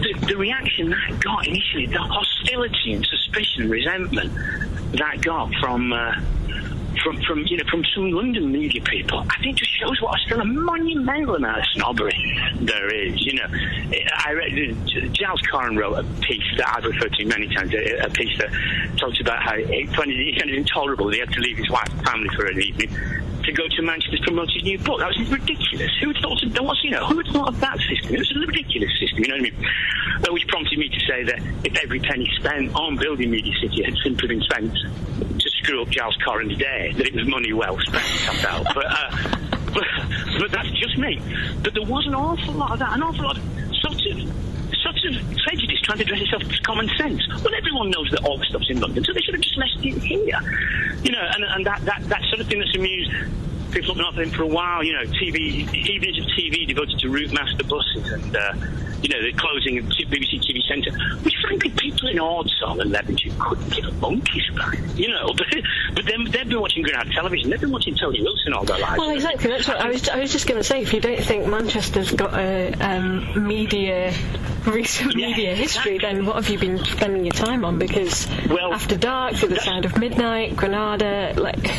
[0.00, 4.32] the, the reaction that got initially, the hostility and suspicion, resentment
[4.92, 6.12] that got from uh,
[7.02, 10.22] from, from you know from some London media people, I think just shows what a
[10.24, 13.24] still a monumental amount of snobbery there is.
[13.24, 13.46] You know,
[14.24, 18.10] I read Giles Coren wrote a piece that I've referred to many times, a, a
[18.10, 18.50] piece that
[18.98, 22.04] talks about how it, he found it intolerable he had to leave his wife and
[22.04, 22.90] family for an evening
[23.50, 25.00] to go to Manchester to promote his new book.
[25.00, 25.90] That was ridiculous.
[26.02, 26.50] Who thought of?
[26.82, 28.14] You know, who thought of that system?
[28.14, 29.18] It was a ridiculous system.
[29.18, 30.32] You know what I mean?
[30.32, 33.94] Which prompted me to say that if every penny spent on building Media City had
[34.04, 38.04] simply been spent to screw up Giles Coren's day, that it was money well spent.
[38.74, 39.10] But, uh,
[39.74, 39.84] but
[40.38, 41.20] but that's just me.
[41.62, 43.44] But there was an awful lot of that, an awful lot of
[43.80, 44.59] sort of
[45.44, 47.22] prejudice trying to dress itself as common sense.
[47.42, 49.84] Well, everyone knows that all the stuff's in London, so they should have just left
[49.84, 50.40] it here.
[51.02, 53.10] You know, and, and that, that, that sort of thing that's amused
[53.70, 57.68] people been offering for a while, you know, TV, evenings of TV devoted to Routemaster
[57.68, 58.52] buses and, uh,
[59.02, 63.38] you know, the closing of BBC TV Centre, which frankly people in Ordsall and Levenshulme
[63.38, 65.32] couldn't give a monkey's about, you know.
[65.40, 65.46] But,
[65.94, 68.98] but then they've been watching Granada Television, they've been watching Tony Wilson all their lives.
[68.98, 69.48] Well, exactly.
[69.50, 70.08] That's what I was.
[70.08, 70.82] I was just going to say.
[70.82, 74.12] If you don't think Manchester's got a um, media,
[74.66, 76.16] recent Yeah, media history, exactly.
[76.18, 77.78] then what have you been spending your time on?
[77.78, 81.70] Because Well, After Dark, To the Sound of Midnight, Granada, like.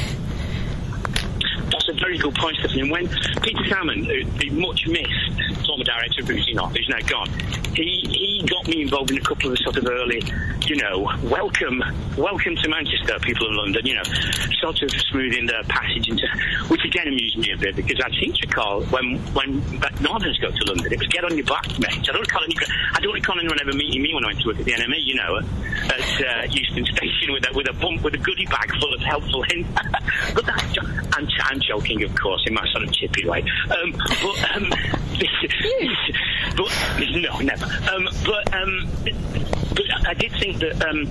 [2.11, 2.81] Very good point, Stephanie.
[2.81, 3.07] And when
[3.41, 7.29] Peter Salmon, the much missed former director of BBC North, who's now gone,
[7.73, 10.21] he, he got me involved in a couple of the sort of early,
[10.67, 11.81] you know, welcome,
[12.17, 14.03] welcome to Manchester, people in London, you know,
[14.59, 16.27] sort of smoothing the passage into,
[16.67, 19.63] which again amused me a bit because I seem to recall when when
[20.01, 21.95] Northerners go to London, it was get on your back, mate.
[21.95, 22.55] I don't recall any,
[22.93, 24.99] I don't recall anyone ever meeting me when I went to work at the NME,
[24.99, 25.39] you know,
[25.89, 29.01] at uh, Euston Station with a with a bump with a goodie bag full of
[29.01, 29.69] helpful hints.
[30.35, 33.43] but that's I'm, I'm joking, of course, in my sort of chippy way.
[33.69, 34.69] Um, but um,
[36.57, 36.71] but
[37.21, 37.65] no, never.
[37.91, 38.89] Um, but um,
[39.75, 40.85] but I did think that.
[40.85, 41.09] Um,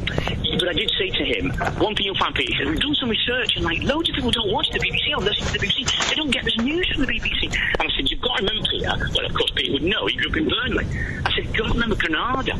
[0.59, 3.57] but I did say to him, one thing you'll find, Peter, we've done some research,
[3.57, 6.09] and like loads of people don't watch the BBC or listen to the BBC.
[6.09, 7.45] They don't get this news from the BBC.
[7.45, 8.93] And I said, you've got to remember, Peter.
[9.15, 10.07] Well, of course, Peter would know.
[10.07, 10.87] He grew up in Burnley.
[11.25, 12.59] I said, you've got to remember Granada.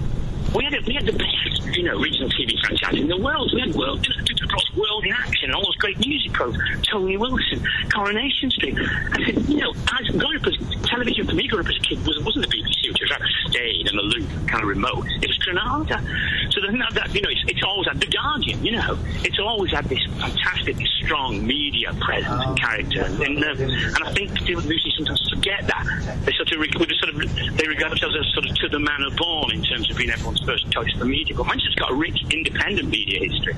[0.55, 3.51] We had we had the best, you know, regional TV franchise in the world.
[3.55, 4.07] We had world
[4.43, 6.87] across world in action, all those great music programs.
[6.87, 8.77] Tony Wilson, Coronation Street.
[8.79, 11.81] I said, you know, as growing up as television for me growing up as a
[11.81, 15.07] kid was wasn't the BBC, which was rather staid and aloof, kind of remote.
[15.23, 16.03] It was Granada.
[16.51, 18.65] So the thing that, you know, it's, it's always had the Guardian.
[18.65, 24.05] You know, it's always had this fantastic, strong media presence and character, and uh, and
[24.05, 25.85] I think people usually sometimes forget that
[26.25, 26.59] they sort of
[26.99, 29.97] sort of they regard themselves as sort of to the manner born in terms of
[29.97, 31.37] being everyone's first choice for media.
[31.37, 33.55] But Manchester's got a rich independent media history.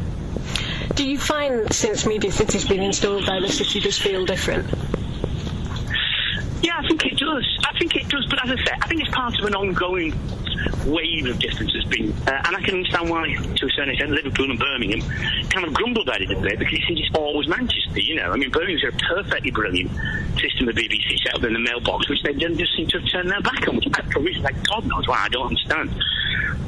[0.94, 4.68] Do you find since Media City's been installed there, the city does feel different?
[6.62, 7.58] Yeah, I think it does.
[7.64, 8.26] I think it does.
[8.28, 10.12] But as I say, I think it's part of an ongoing
[10.86, 14.10] wave of difference has been, uh, and I can understand why, to a certain extent,
[14.10, 15.00] Liverpool and Birmingham
[15.50, 18.30] kind of grumble about it a bit because it seems it's always Manchester, you know.
[18.30, 19.90] I mean, Birmingham's a perfectly brilliant
[20.40, 23.30] system of BBC set up in the mailbox, which they just seem to have turned
[23.30, 25.90] their back on, which for reasons like God knows why, I don't understand.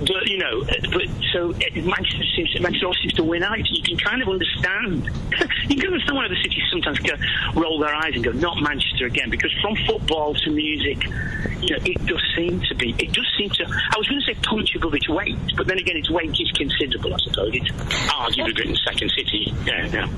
[0.01, 3.59] But, you know, but so Manchester seems, Manchester seems to win out.
[3.59, 5.05] You can kind of understand.
[5.69, 7.15] you can understand why the cities sometimes go,
[7.55, 11.05] roll their eyes and go, not Manchester again, because from football to music,
[11.61, 14.27] you know, it does seem to be, it does seem to, I was going to
[14.27, 17.51] say punch above its weight, but then again, its weight is considerable, I suppose.
[17.55, 17.71] It's
[18.11, 19.55] arguably Britain's second city.
[19.65, 20.09] Yeah, yeah.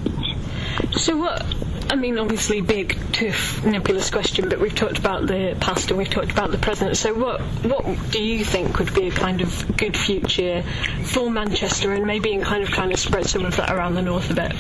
[0.93, 1.45] So what?
[1.89, 6.11] I mean, obviously, big, tough, nebulous question, but we've talked about the past and we've
[6.11, 6.97] talked about the present.
[6.97, 10.63] So, what what do you think would be a kind of good future
[11.05, 14.03] for Manchester, and maybe in kind of trying to spread some of that around the
[14.03, 14.53] north a bit?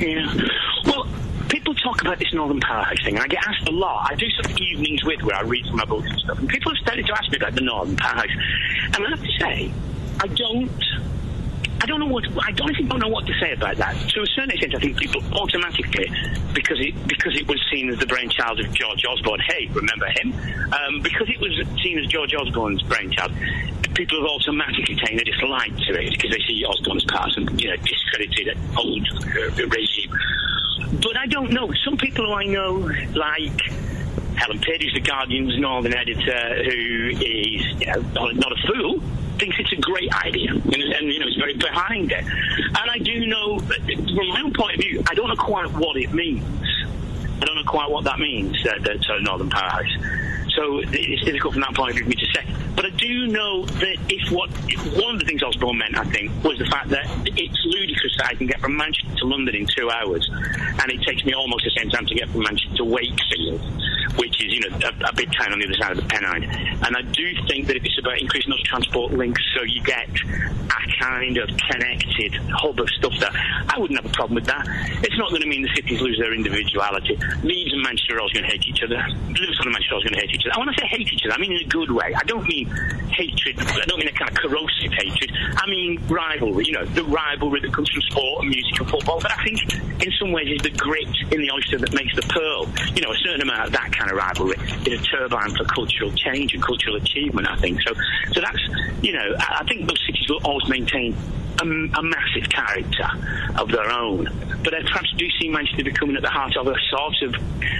[0.00, 0.34] Yeah.
[0.86, 1.06] Well,
[1.48, 4.10] people talk about this Northern Powerhouse thing, and I get asked a lot.
[4.10, 6.72] I do some evenings with where I read from my books and stuff, and people
[6.72, 8.30] have started to ask me about the Northern Powerhouse.
[8.94, 9.72] And I have to say,
[10.20, 10.84] I don't.
[11.82, 13.96] I don't know what I honestly don't know what to say about that.
[13.96, 16.10] To a certain extent, I think people automatically,
[16.52, 19.40] because it because it was seen as the brainchild of George Osborne.
[19.48, 20.34] Hey, remember him?
[20.72, 23.32] Um, because it was seen as George Osborne's brainchild,
[23.94, 27.70] people have automatically taken a dislike to it because they see Osborne's past and you
[27.70, 30.12] know discredited old uh, regime.
[31.00, 31.72] But I don't know.
[31.84, 32.74] Some people who I know,
[33.14, 33.60] like
[34.36, 39.02] Helen who's the Guardian's northern editor, who is you know not, not a fool,
[39.40, 42.24] thinks it's a great idea, and, and you know is very behind it.
[42.24, 45.96] And I do know, from my own point of view, I don't know quite what
[45.96, 46.44] it means.
[47.40, 49.96] I don't know quite what that means, uh, the uh, Northern Powerhouse.
[50.54, 52.44] So it's difficult from that point of view for me to say.
[52.76, 56.04] But I do know that if what if one of the things Osborne meant, I
[56.04, 59.54] think, was the fact that it's ludicrous that I can get from Manchester to London
[59.54, 62.76] in two hours, and it takes me almost the same time to get from Manchester
[62.76, 63.60] to Wakefield,
[64.20, 66.44] which is you know a, a big town on the other side of the Pennine.
[66.84, 70.08] And I do think that if it's about increasing those transport links, so you get
[70.12, 74.68] a kind of connected hub of stuff there, I wouldn't have a problem with that.
[75.02, 77.16] It's not going to mean the cities lose their individuality.
[77.42, 79.00] Leeds and Manchester are always going to hate each other.
[79.32, 80.52] Liverpool and Manchester are always going to hate each other.
[80.54, 82.12] And when I say hate each other, I mean in a good way.
[82.14, 82.68] I don't mean
[83.08, 83.56] hatred.
[83.58, 85.32] I don't mean a kind of corrosive hatred.
[85.56, 86.66] I mean rivalry.
[86.66, 89.20] You know, the rivalry that comes from sport and music and football.
[89.20, 89.60] But I think
[90.02, 92.68] in some ways is the grit in the oyster that makes the pearl.
[92.94, 96.12] You know, a certain amount of that kind of rivalry is a turbine for cultural
[96.12, 97.48] change and cultural achievement.
[97.48, 97.94] I think so.
[98.32, 98.60] So that's
[99.02, 101.16] you know, I I think those cities will always maintain
[101.60, 103.08] a, a massive character
[103.58, 104.28] of their own.
[104.62, 107.34] But I perhaps do see Manchester becoming at the heart of a sort of,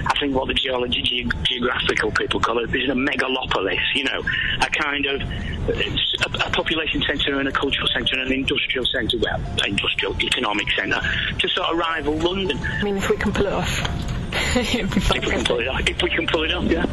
[0.07, 4.23] I think what the geology, ge- geographical people call it, is a megalopolis, you know,
[4.61, 9.19] a kind of a, a population centre and a cultural centre and an industrial centre,
[9.19, 11.01] well, industrial economic centre,
[11.39, 12.59] to sort of rival London.
[12.59, 14.20] I mean, if we can pull it off,
[14.57, 16.87] If we can pull it off, if we can pull it off, yeah.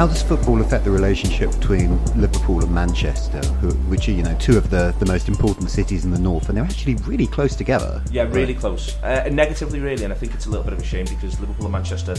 [0.00, 4.34] How does football affect the relationship between Liverpool and Manchester, who, which are you know
[4.38, 7.54] two of the, the most important cities in the north, and they're actually really close
[7.54, 8.02] together?
[8.10, 8.96] Yeah, really close.
[9.02, 11.66] Uh, negatively, really, and I think it's a little bit of a shame because Liverpool
[11.66, 12.16] and Manchester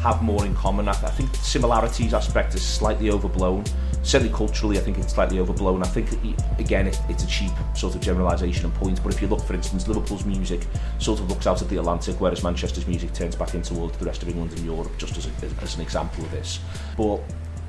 [0.00, 0.88] have more in common.
[0.88, 3.62] I, I think similarities aspect is slightly overblown.
[4.04, 5.82] Certainly culturally, I think it's slightly overblown.
[5.82, 6.10] I think,
[6.58, 9.54] again, it, it's a cheap sort of generalisation and point, but if you look, for
[9.54, 10.66] instance, Liverpool's music
[10.98, 14.04] sort of looks out at the Atlantic, whereas Manchester's music turns back in towards the
[14.04, 15.30] rest of England and Europe, just as, a,
[15.62, 16.60] as an example of this.
[16.98, 17.20] But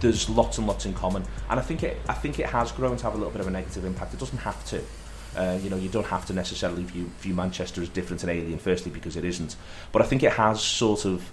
[0.02, 2.98] there's lots and lots in common, and I think it, I think it has grown
[2.98, 4.14] to have a little bit of a negative impact.
[4.14, 4.82] It doesn't have to.
[5.38, 8.60] Uh, you know, you don't have to necessarily view, view Manchester as different and alien,
[8.60, 9.56] firstly, because it isn't.
[9.92, 11.32] But I think it has sort of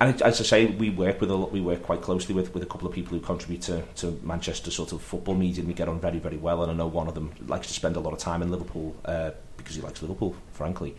[0.00, 2.62] and as I say, we work with a lot, we work quite closely with, with
[2.62, 5.74] a couple of people who contribute to, to Manchester sort of football media, and we
[5.74, 6.62] get on very very well.
[6.62, 8.94] And I know one of them likes to spend a lot of time in Liverpool
[9.04, 10.96] uh, because he likes Liverpool, frankly.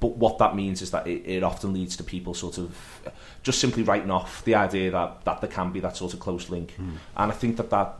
[0.00, 3.00] But what that means is that it, it often leads to people sort of
[3.42, 6.48] just simply writing off the idea that, that there can be that sort of close
[6.48, 6.72] link.
[6.72, 6.90] Hmm.
[7.16, 7.98] And I think that that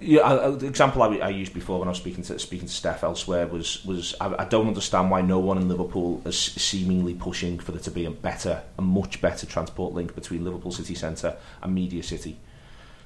[0.00, 3.04] yeah, the example I, I used before when I was speaking to speaking to Steph
[3.04, 7.58] elsewhere was was I, I don't understand why no one in Liverpool is seemingly pushing
[7.58, 11.36] for there to be a better, a much better transport link between Liverpool city centre
[11.62, 12.38] and Media City.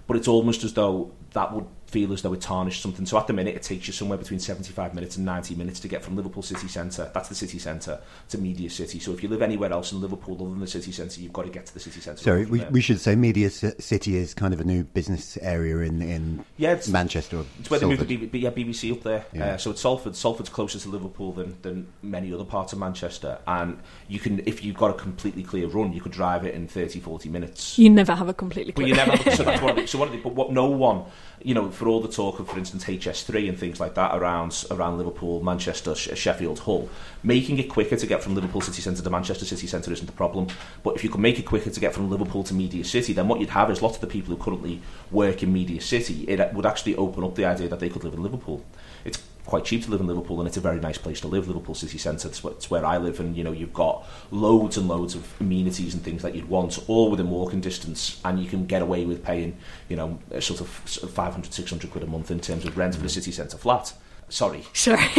[0.07, 3.07] But it's almost as though that would feel as though it tarnished something.
[3.07, 5.89] So at the minute, it takes you somewhere between 75 minutes and 90 minutes to
[5.89, 8.99] get from Liverpool city centre, that's the city centre, to Media City.
[8.99, 11.45] So if you live anywhere else in Liverpool other than the city centre, you've got
[11.45, 12.22] to get to the city centre.
[12.22, 16.03] Sorry, we, we should say Media City is kind of a new business area in,
[16.03, 17.45] in Yeah, it's- Manchester.
[17.61, 19.24] It's where they moved the B- yeah, BBC up there.
[19.32, 19.55] Yeah.
[19.55, 20.16] Uh, so it's Salford.
[20.16, 23.39] Salford's closer to Liverpool than, than many other parts of Manchester.
[23.47, 23.78] And
[24.09, 27.01] you can, if you've got a completely clear run, you could drive it in 30,
[27.01, 27.78] 40 minutes.
[27.78, 28.89] You never have a completely clear.
[28.89, 29.16] you never.
[29.30, 29.70] so that's one.
[29.70, 31.05] Of the, so one the, but what no one,
[31.43, 34.64] you know, for all the talk of, for instance, HS3 and things like that around
[34.70, 36.89] around Liverpool, Manchester, Sheffield, Hull,
[37.22, 40.12] making it quicker to get from Liverpool city centre to Manchester city centre isn't the
[40.12, 40.49] problem.
[40.82, 43.28] But if you could make it quicker to get from Liverpool to Media City, then
[43.28, 44.80] what you'd have is lots of the people who currently
[45.11, 46.24] work in Media City.
[46.28, 48.64] It would actually open up the idea that they could live in Liverpool.
[49.05, 51.49] It's quite cheap to live in Liverpool, and it's a very nice place to live.
[51.49, 52.28] Liverpool city centre.
[52.28, 55.32] It's, where- it's where I live, and you know you've got loads and loads of
[55.40, 59.05] amenities and things that you'd want, all within walking distance, and you can get away
[59.05, 59.57] with paying,
[59.88, 62.94] you know, a sort of sort 500, 600 quid a month in terms of rent
[62.94, 63.11] for a mm.
[63.11, 63.92] city centre flat.
[64.29, 65.05] Sorry, Sorry, uh,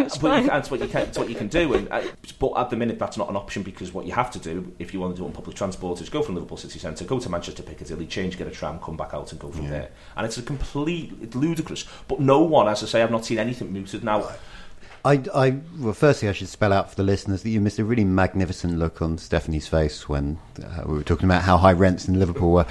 [0.00, 1.74] it's but you can, what you can, it's what you can do.
[1.74, 2.02] And, uh,
[2.38, 4.94] but at the minute, that's not an option because what you have to do if
[4.94, 7.18] you want to do it on public transport is go from Liverpool city centre, go
[7.18, 9.70] to Manchester Piccadilly, change, get a tram, come back out, and go from Yeah.
[9.70, 9.90] there.
[10.16, 11.84] And it's a complete, it's ludicrous.
[12.08, 14.26] But no one, as I say, I've not seen anything mooted now.
[15.04, 17.84] I, I, well, firstly, I should spell out for the listeners that you missed a
[17.84, 22.08] really magnificent look on Stephanie's face when uh, we were talking about how high rents
[22.08, 22.66] in Liverpool were.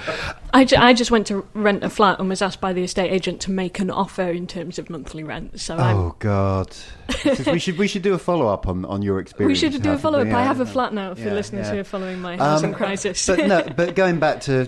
[0.52, 3.10] I, ju- I just went to rent a flat and was asked by the estate
[3.10, 5.58] agent to make an offer in terms of monthly rent.
[5.58, 6.76] So I'm, Oh God!
[7.24, 9.60] Is- we should we should do a follow up on, on your experience.
[9.60, 10.26] we should do a follow up.
[10.28, 10.38] yeah.
[10.38, 11.74] I have a flat now for Yeah, listeners yeah.
[11.74, 13.26] who are following my housing Um, crisis.
[13.26, 14.66] but no, but going back to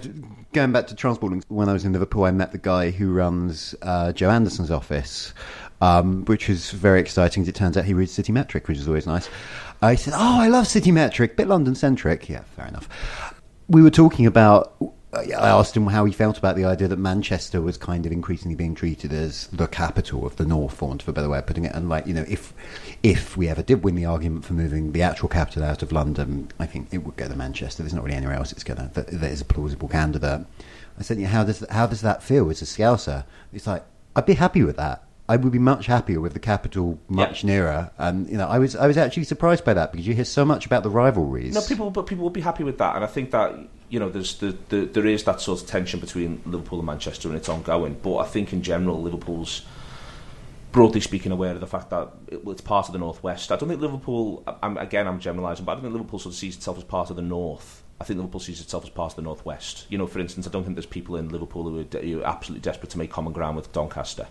[0.53, 3.13] going back to transport links, when I was in Liverpool, I met the guy who
[3.13, 5.33] runs uh, Joe Anderson's office,
[5.81, 7.43] um, which was very exciting.
[7.43, 9.29] As it turns out, he reads City Metric, which is always nice.
[9.83, 12.89] I said, "Oh, I love City Metric, bit London centric." Yeah, fair enough.
[13.69, 14.75] We were talking about.
[15.13, 18.55] I asked him how he felt about the idea that Manchester was kind of increasingly
[18.55, 21.47] being treated as the capital of the North, for want of a better way of
[21.47, 21.75] putting it.
[21.75, 22.55] And like, you know, if
[23.03, 26.49] if we ever did win the argument for moving the actual capital out of London,
[26.61, 27.83] I think it would go to Manchester.
[27.83, 30.47] There's not really anywhere else it's going to that, that is a plausible candidate.
[30.97, 33.25] I said, yeah, how does how does that feel as a Scouser?
[33.53, 35.03] It's like I'd be happy with that.
[35.31, 37.93] I would be much happier with the capital much nearer.
[37.99, 40.45] And you know, I was I was actually surprised by that because you hear so
[40.45, 41.55] much about the rivalries.
[41.55, 43.55] No, people, but people will be happy with that, and I think that
[43.91, 47.29] you know, there's the, the there is that sort of tension between Liverpool and Manchester,
[47.29, 47.99] and it's ongoing.
[48.03, 49.63] But I think in general, Liverpool's
[50.73, 53.53] broadly speaking aware of the fact that it, it's part of the northwest.
[53.53, 54.43] I don't think Liverpool.
[54.65, 57.11] I'm, again, I'm generalising, but I don't think Liverpool sort of sees itself as part
[57.11, 57.85] of the north.
[58.01, 59.87] I think Liverpool sees itself as part of the northwest.
[59.91, 62.23] You know, for instance, I don't think there's people in Liverpool who are, de- who
[62.23, 64.27] are absolutely desperate to make common ground with Doncaster,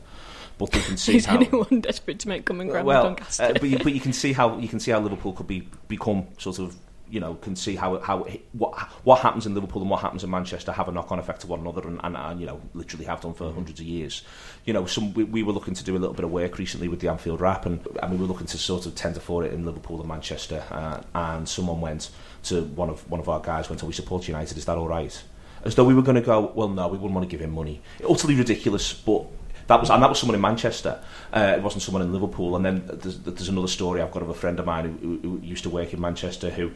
[0.60, 1.38] but they can see Is how.
[1.38, 3.44] anyone desperate to make common ground well, Doncaster?
[3.44, 5.68] uh, but, you, but you can see how you can see how Liverpool could be
[5.88, 6.76] become sort of
[7.10, 10.30] you know can see how how what what happens in Liverpool and what happens in
[10.30, 13.06] Manchester have a knock on effect to one another and, and, and you know literally
[13.06, 14.22] have done for hundreds of years.
[14.66, 16.88] You know, some we, we were looking to do a little bit of work recently
[16.88, 19.54] with the Anfield Wrap, and, and we were looking to sort of tender for it
[19.54, 22.12] in Liverpool and Manchester uh, and someone went
[22.44, 24.58] to one of one of our guys went, "Oh, we support United.
[24.58, 25.24] Is that all right?"
[25.64, 27.52] As though we were going to go, well, no, we wouldn't want to give him
[27.52, 27.82] money.
[28.10, 29.26] Utterly ridiculous, but
[29.70, 31.00] that was and that was someone in Manchester.
[31.32, 32.56] Uh, it wasn't someone in Liverpool.
[32.56, 35.38] And then there's, there's another story I've got of a friend of mine who, who,
[35.38, 36.72] who used to work in Manchester who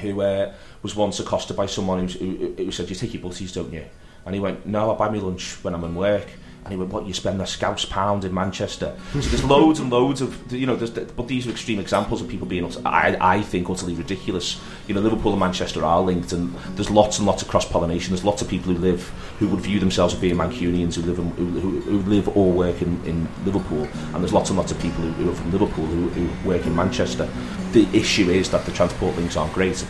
[0.00, 0.52] who uh,
[0.82, 3.84] was once accosted by someone who, who, who said, "You take your butties, don't you?"
[4.24, 6.26] And he went, "No, I buy me lunch when I'm in work."
[6.66, 7.06] And he went, "What?
[7.06, 10.74] You spend a scouse pound in Manchester?" so there's loads and loads of you know.
[10.74, 14.60] But these are extreme examples of people being, I, I think, utterly ridiculous.
[14.88, 18.10] You know, Liverpool and Manchester are linked, and there's lots and lots of cross pollination.
[18.12, 19.08] There's lots of people who live
[19.38, 22.50] who would view themselves as being Mancunians who live in, who, who, who live or
[22.50, 25.52] work in, in Liverpool, and there's lots and lots of people who, who are from
[25.52, 27.28] Liverpool who, who work in Manchester.
[27.70, 29.86] The issue is that the transport links aren't great.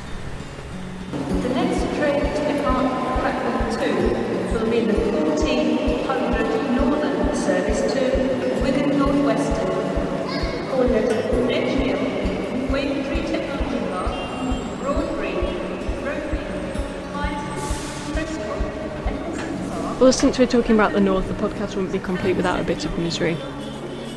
[20.07, 22.85] Well, since we're talking about the north, the podcast wouldn't be complete without a bit
[22.85, 23.37] of misery.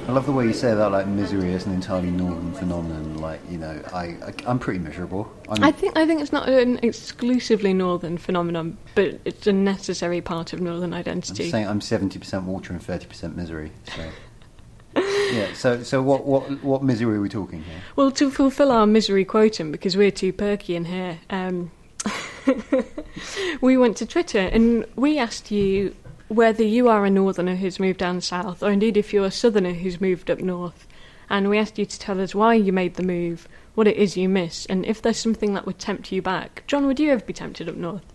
[0.08, 3.18] I love the way you say that, like misery is an entirely northern phenomenon.
[3.18, 5.34] Like you know, I, I I'm pretty miserable.
[5.50, 10.22] I'm, I think I think it's not an exclusively northern phenomenon, but it's a necessary
[10.22, 11.46] part of northern identity.
[11.46, 13.72] I'm saying I'm seventy percent water and thirty percent misery.
[13.96, 14.12] So
[15.32, 15.54] yeah.
[15.54, 17.82] So so what what what misery are we talking here?
[17.96, 21.72] Well, to fulfil our misery quotient, because we're too perky in here, um,
[23.62, 25.96] we went to Twitter and we asked you
[26.30, 29.74] whether you are a northerner who's moved down south, or indeed if you're a southerner
[29.74, 30.88] who's moved up north.
[31.30, 34.16] And we asked you to tell us why you made the move, what it is
[34.16, 36.64] you miss, and if there's something that would tempt you back.
[36.68, 38.06] Jonn, would you ever be tempted up north?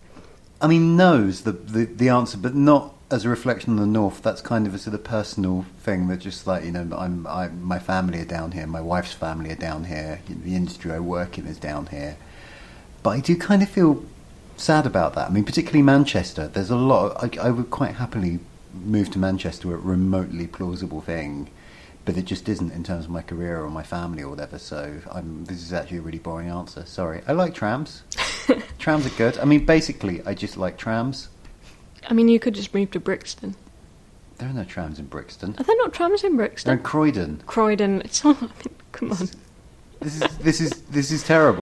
[0.61, 4.21] I mean, no's the, the the answer, but not as a reflection on the north.
[4.21, 7.49] That's kind of a sort of personal thing that just like you know, I'm I,
[7.49, 11.37] my family are down here, my wife's family are down here, the industry I work
[11.37, 12.17] in is down here.
[13.03, 14.05] But I do kind of feel
[14.57, 15.29] sad about that.
[15.29, 16.47] I mean, particularly Manchester.
[16.47, 17.23] There's a lot.
[17.23, 18.39] I, I would quite happily
[18.73, 21.49] move to Manchester, a remotely plausible thing,
[22.03, 24.57] but it just isn't in terms of my career or my family or whatever.
[24.59, 26.85] So I'm, this is actually a really boring answer.
[26.85, 27.21] Sorry.
[27.27, 28.03] I like trams.
[28.79, 29.37] trams are good.
[29.39, 31.29] I mean, basically, I just like trams.
[32.07, 33.55] I mean, you could just move to Brixton.
[34.37, 35.55] There are no trams in Brixton.
[35.57, 36.73] Are there not trams in They're Brixton?
[36.77, 37.43] in Croydon.
[37.47, 38.01] Croydon.
[38.01, 38.35] It's all.
[38.35, 39.29] I mean, come on.
[40.01, 41.61] This is this is this is terrible.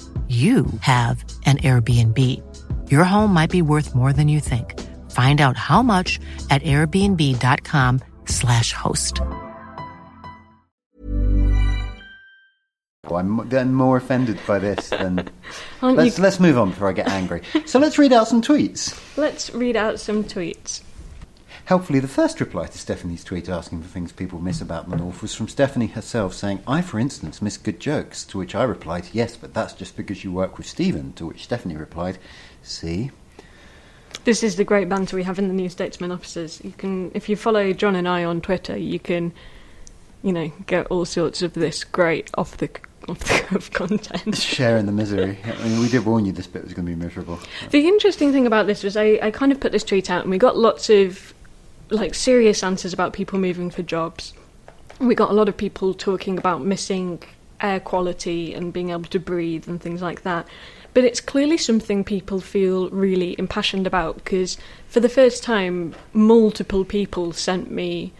[0.31, 2.17] you have an Airbnb.
[2.89, 4.79] Your home might be worth more than you think.
[5.11, 9.19] Find out how much at airbnb.com/slash host.
[13.07, 15.27] Oh, I'm getting more offended by this than.
[15.81, 17.41] Let's you- let's move on before I get angry.
[17.65, 18.97] So let's read out some tweets.
[19.17, 20.81] Let's read out some tweets.
[21.71, 25.21] Helpfully, the first reply to Stephanie's tweet asking for things people miss about the North
[25.21, 28.25] was from Stephanie herself saying, I, for instance, miss good jokes.
[28.25, 31.13] To which I replied, Yes, but that's just because you work with Stephen.
[31.13, 32.17] To which Stephanie replied,
[32.61, 33.11] See?
[34.25, 36.59] This is the great banter we have in the New Statesman offices.
[36.61, 39.31] You can, if you follow Jonn and I on Twitter, you can,
[40.23, 42.69] you know, get all sorts of this great off the
[43.07, 44.35] off the cuff content.
[44.35, 45.39] Sharing the misery.
[45.45, 47.39] I mean, we did warn you this bit was going to be miserable.
[47.69, 50.31] The interesting thing about this was I, I kind of put this tweet out and
[50.31, 51.33] we got lots of
[51.91, 54.33] like serious answers about people moving for jobs.
[54.99, 57.21] We got a lot of people talking about missing
[57.59, 60.47] air quality and being able to breathe and things like that.
[60.93, 66.83] But it's clearly something people feel really impassioned about because for the first time, multiple
[66.83, 68.13] people sent me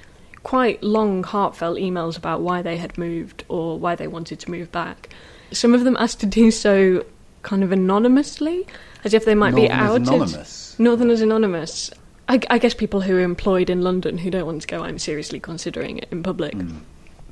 [0.43, 4.72] quite long, heartfelt emails about why they had moved or why they wanted to move
[4.72, 5.09] back.
[5.51, 7.05] Some of them asked to do so
[7.43, 8.65] kind of anonymously,
[9.03, 10.07] as if they might be Northerners outed.
[10.07, 10.80] Anonymous.
[10.80, 11.91] Northerners Anonymous.
[12.32, 14.99] I, I guess people who are employed in London who don't want to go I'm
[14.99, 16.53] seriously considering it in public.
[16.53, 16.77] Hmm.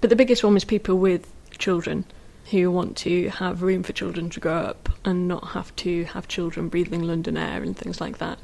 [0.01, 2.03] But the biggest one was people with children
[2.51, 6.27] who want to have room for children to grow up and not have to have
[6.27, 8.39] children breathing London air and things like that.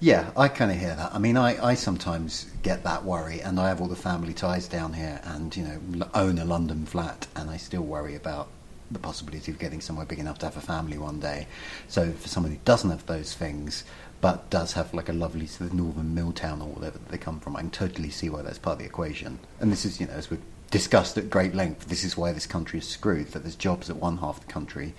[0.00, 1.14] Yeah, I kind of hear that.
[1.14, 4.68] I mean, I, I sometimes get that worry, and I have all the family ties
[4.68, 8.48] down here, and you know, own a London flat, and I still worry about
[8.90, 11.46] the possibility of getting somewhere big enough to have a family one day.
[11.88, 13.84] So, for someone who doesn't have those things,
[14.20, 17.18] but does have like a lovely sort of northern mill town or whatever that they
[17.18, 19.38] come from, I can totally see why that's part of the equation.
[19.60, 21.86] And this is, you know, as we've discussed at great length.
[21.86, 23.28] This is why this country is screwed.
[23.28, 24.94] That there's jobs at one half the country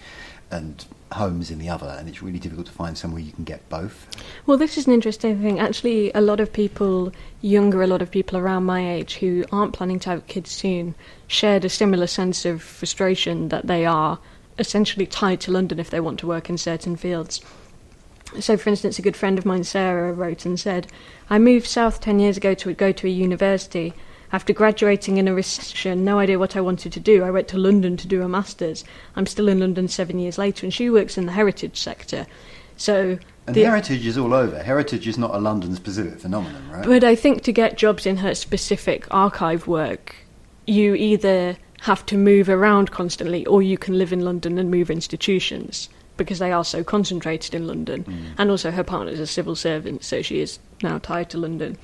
[0.51, 3.67] and homes in the other, and it's really difficult to find somewhere you can get
[3.69, 4.07] both.
[4.45, 5.59] Well, this is an interesting thing.
[5.59, 9.73] Actually, a lot of people, younger, a lot of people around my age who aren't
[9.73, 10.95] planning to have kids soon,
[11.27, 14.19] shared a similar sense of frustration that they are
[14.59, 17.41] essentially tied to London if they want to work in certain fields.
[18.39, 20.87] So, for instance, a good friend of mine, Sarah, wrote and said,
[21.29, 23.93] I moved south 10 years ago to go to a university.
[24.31, 27.57] After graduating in a recession, no idea what I wanted to do, I went to
[27.57, 28.83] London to do a master's.
[29.15, 32.27] I'm still in London seven years later, and she works in the heritage sector.
[32.77, 33.17] So,
[33.47, 34.61] And the- heritage is all over.
[34.61, 36.85] Heritage is not a London specific phenomenon, right?
[36.85, 40.15] But I think to get jobs in her specific archive work,
[40.67, 44.91] you either have to move around constantly or you can live in London and move
[44.91, 48.03] institutions because they are so concentrated in London.
[48.03, 48.15] Mm.
[48.37, 51.77] And also, her partner is a civil servant, so she is now tied to London.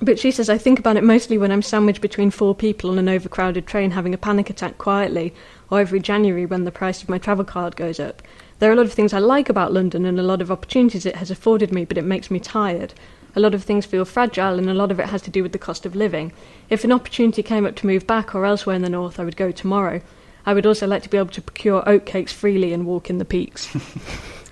[0.00, 2.98] But she says, I think about it mostly when I'm sandwiched between four people on
[2.98, 5.32] an overcrowded train having a panic attack quietly,
[5.70, 8.22] or every January when the price of my travel card goes up.
[8.58, 11.06] There are a lot of things I like about London and a lot of opportunities
[11.06, 12.94] it has afforded me, but it makes me tired.
[13.36, 15.52] A lot of things feel fragile, and a lot of it has to do with
[15.52, 16.32] the cost of living.
[16.70, 19.36] If an opportunity came up to move back or elsewhere in the north, I would
[19.36, 20.00] go tomorrow.
[20.46, 23.24] I would also like to be able to procure oatcakes freely and walk in the
[23.24, 23.74] peaks.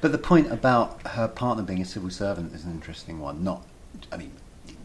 [0.00, 3.42] But the point about her partner being a civil servant is an interesting one.
[3.42, 3.64] Not,
[4.12, 4.32] I mean,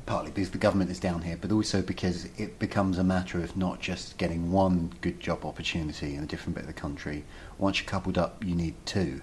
[0.06, 3.56] partly because the government is down here, but also because it becomes a matter of
[3.56, 7.24] not just getting one good job opportunity in a different bit of the country.
[7.58, 9.22] Once you're coupled up, you need two,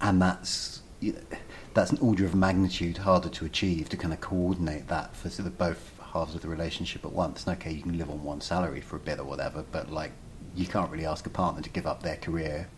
[0.00, 1.38] and that's you know,
[1.74, 5.46] that's an order of magnitude harder to achieve to kind of coordinate that for sort
[5.46, 7.46] of both halves of the relationship at once.
[7.46, 10.12] And okay, you can live on one salary for a bit or whatever, but like
[10.54, 12.68] you can't really ask a partner to give up their career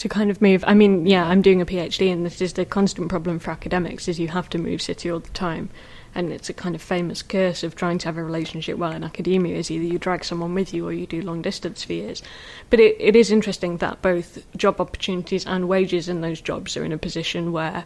[0.00, 0.64] to kind of move.
[0.66, 4.08] I mean, yeah, I'm doing a PhD, and this is the constant problem for academics:
[4.08, 5.68] is you have to move city all the time,
[6.14, 9.04] and it's a kind of famous curse of trying to have a relationship well in
[9.04, 9.56] academia.
[9.56, 12.22] Is either you drag someone with you or you do long distance for years.
[12.70, 16.84] But it, it is interesting that both job opportunities and wages in those jobs are
[16.84, 17.84] in a position where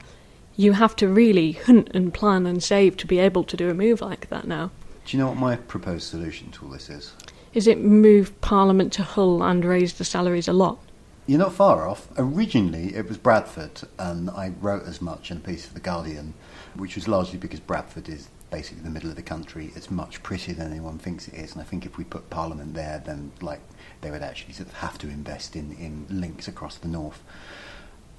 [0.54, 3.74] you have to really hunt and plan and save to be able to do a
[3.74, 4.70] move like that now.
[5.04, 7.12] Do you know what my proposed solution to all this is?
[7.54, 10.78] Is it move Parliament to Hull and raise the salaries a lot?
[11.26, 12.08] You're not far off.
[12.18, 16.34] Originally, it was Bradford, and I wrote as much in a piece for The Guardian,
[16.76, 19.72] which was largely because Bradford is basically the middle of the country.
[19.74, 22.74] It's much prettier than anyone thinks it is, and I think if we put Parliament
[22.74, 23.60] there, then like
[24.02, 27.22] they would actually sort of have to invest in, in links across the north.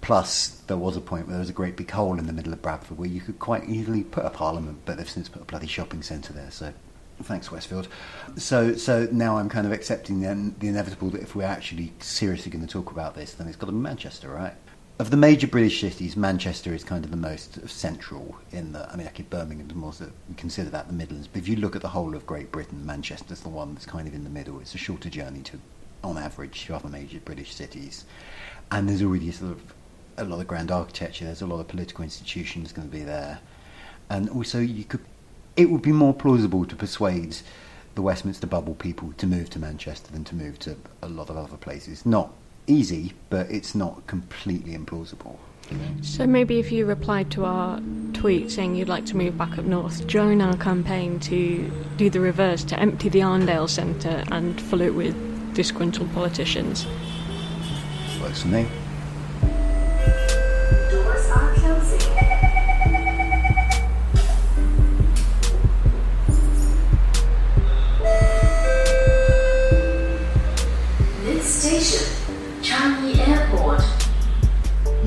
[0.02, 2.54] Plus, there was a point where there was a great big hole in the middle
[2.54, 5.46] of Bradford where you could quite easily put a Parliament, but they've since put a
[5.46, 6.74] bloody shopping centre there, so
[7.24, 7.88] Thanks, Westfield.
[8.36, 12.52] So, so now I'm kind of accepting the, the inevitable that if we're actually seriously
[12.52, 14.54] going to talk about this, then it's got to be Manchester, right?
[15.00, 18.90] Of the major British cities, Manchester is kind of the most central in the.
[18.90, 21.58] I mean, okay, Birmingham is more so we consider that the Midlands, but if you
[21.58, 24.30] look at the whole of Great Britain, Manchester's the one that's kind of in the
[24.30, 24.60] middle.
[24.62, 25.60] It's a shorter journey to,
[26.02, 28.06] on average, to other major British cities,
[28.72, 29.74] and there's already sort of
[30.18, 31.26] a lot of grand architecture.
[31.26, 33.40] There's a lot of political institutions going to be there,
[34.10, 35.02] and also you could
[35.58, 37.38] it would be more plausible to persuade
[37.96, 41.38] the Westminster bubble people to move to Manchester than to move to a lot of
[41.38, 42.06] other places.
[42.06, 42.32] Not
[42.68, 45.38] easy, but it's not completely implausible.
[46.02, 47.80] So maybe if you replied to our
[48.14, 52.20] tweet saying you'd like to move back up north, join our campaign to do the
[52.20, 55.16] reverse, to empty the Arndale Centre and fill it with
[55.56, 56.86] disgruntled politicians.
[58.22, 58.68] Works for me.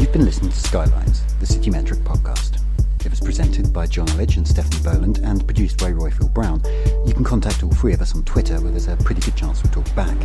[0.09, 2.63] You've been listening to Skylines, the City Metric podcast.
[3.05, 6.63] It was presented by Jonn Elledge and Stephanie Boland and produced by Royfield Brown.
[7.07, 9.63] You can contact all three of us on Twitter where there's a pretty good chance
[9.63, 10.17] we'll talk back.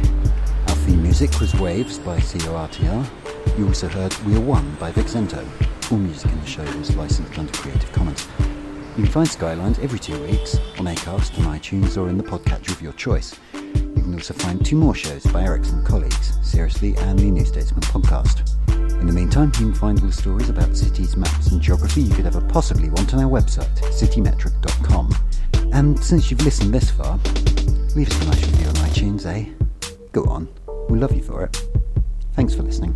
[0.70, 3.58] Our theme music was Waves by CORTR.
[3.58, 5.46] You also heard We Are One by Vic Zento.
[5.92, 8.26] All music in the show was licensed under Creative Commons.
[8.96, 12.72] You can find Skylines every two weeks on Acast, on iTunes, or in the podcatcher
[12.72, 13.38] of your choice.
[13.54, 17.82] You can also find two more shows by Ericsson colleagues, SRSLY and the New Statesman
[17.82, 18.50] podcast.
[19.04, 22.16] In the meantime, you can find all the stories about cities, maps, and geography you
[22.16, 25.14] could ever possibly want on our website, citymetric.com.
[25.74, 27.20] And since you've listened this far,
[27.97, 29.49] leave us a nice review on iTunes, eh?
[30.14, 30.47] Go on,
[30.88, 31.66] we'll love you for it.
[32.32, 32.95] Thanks for listening.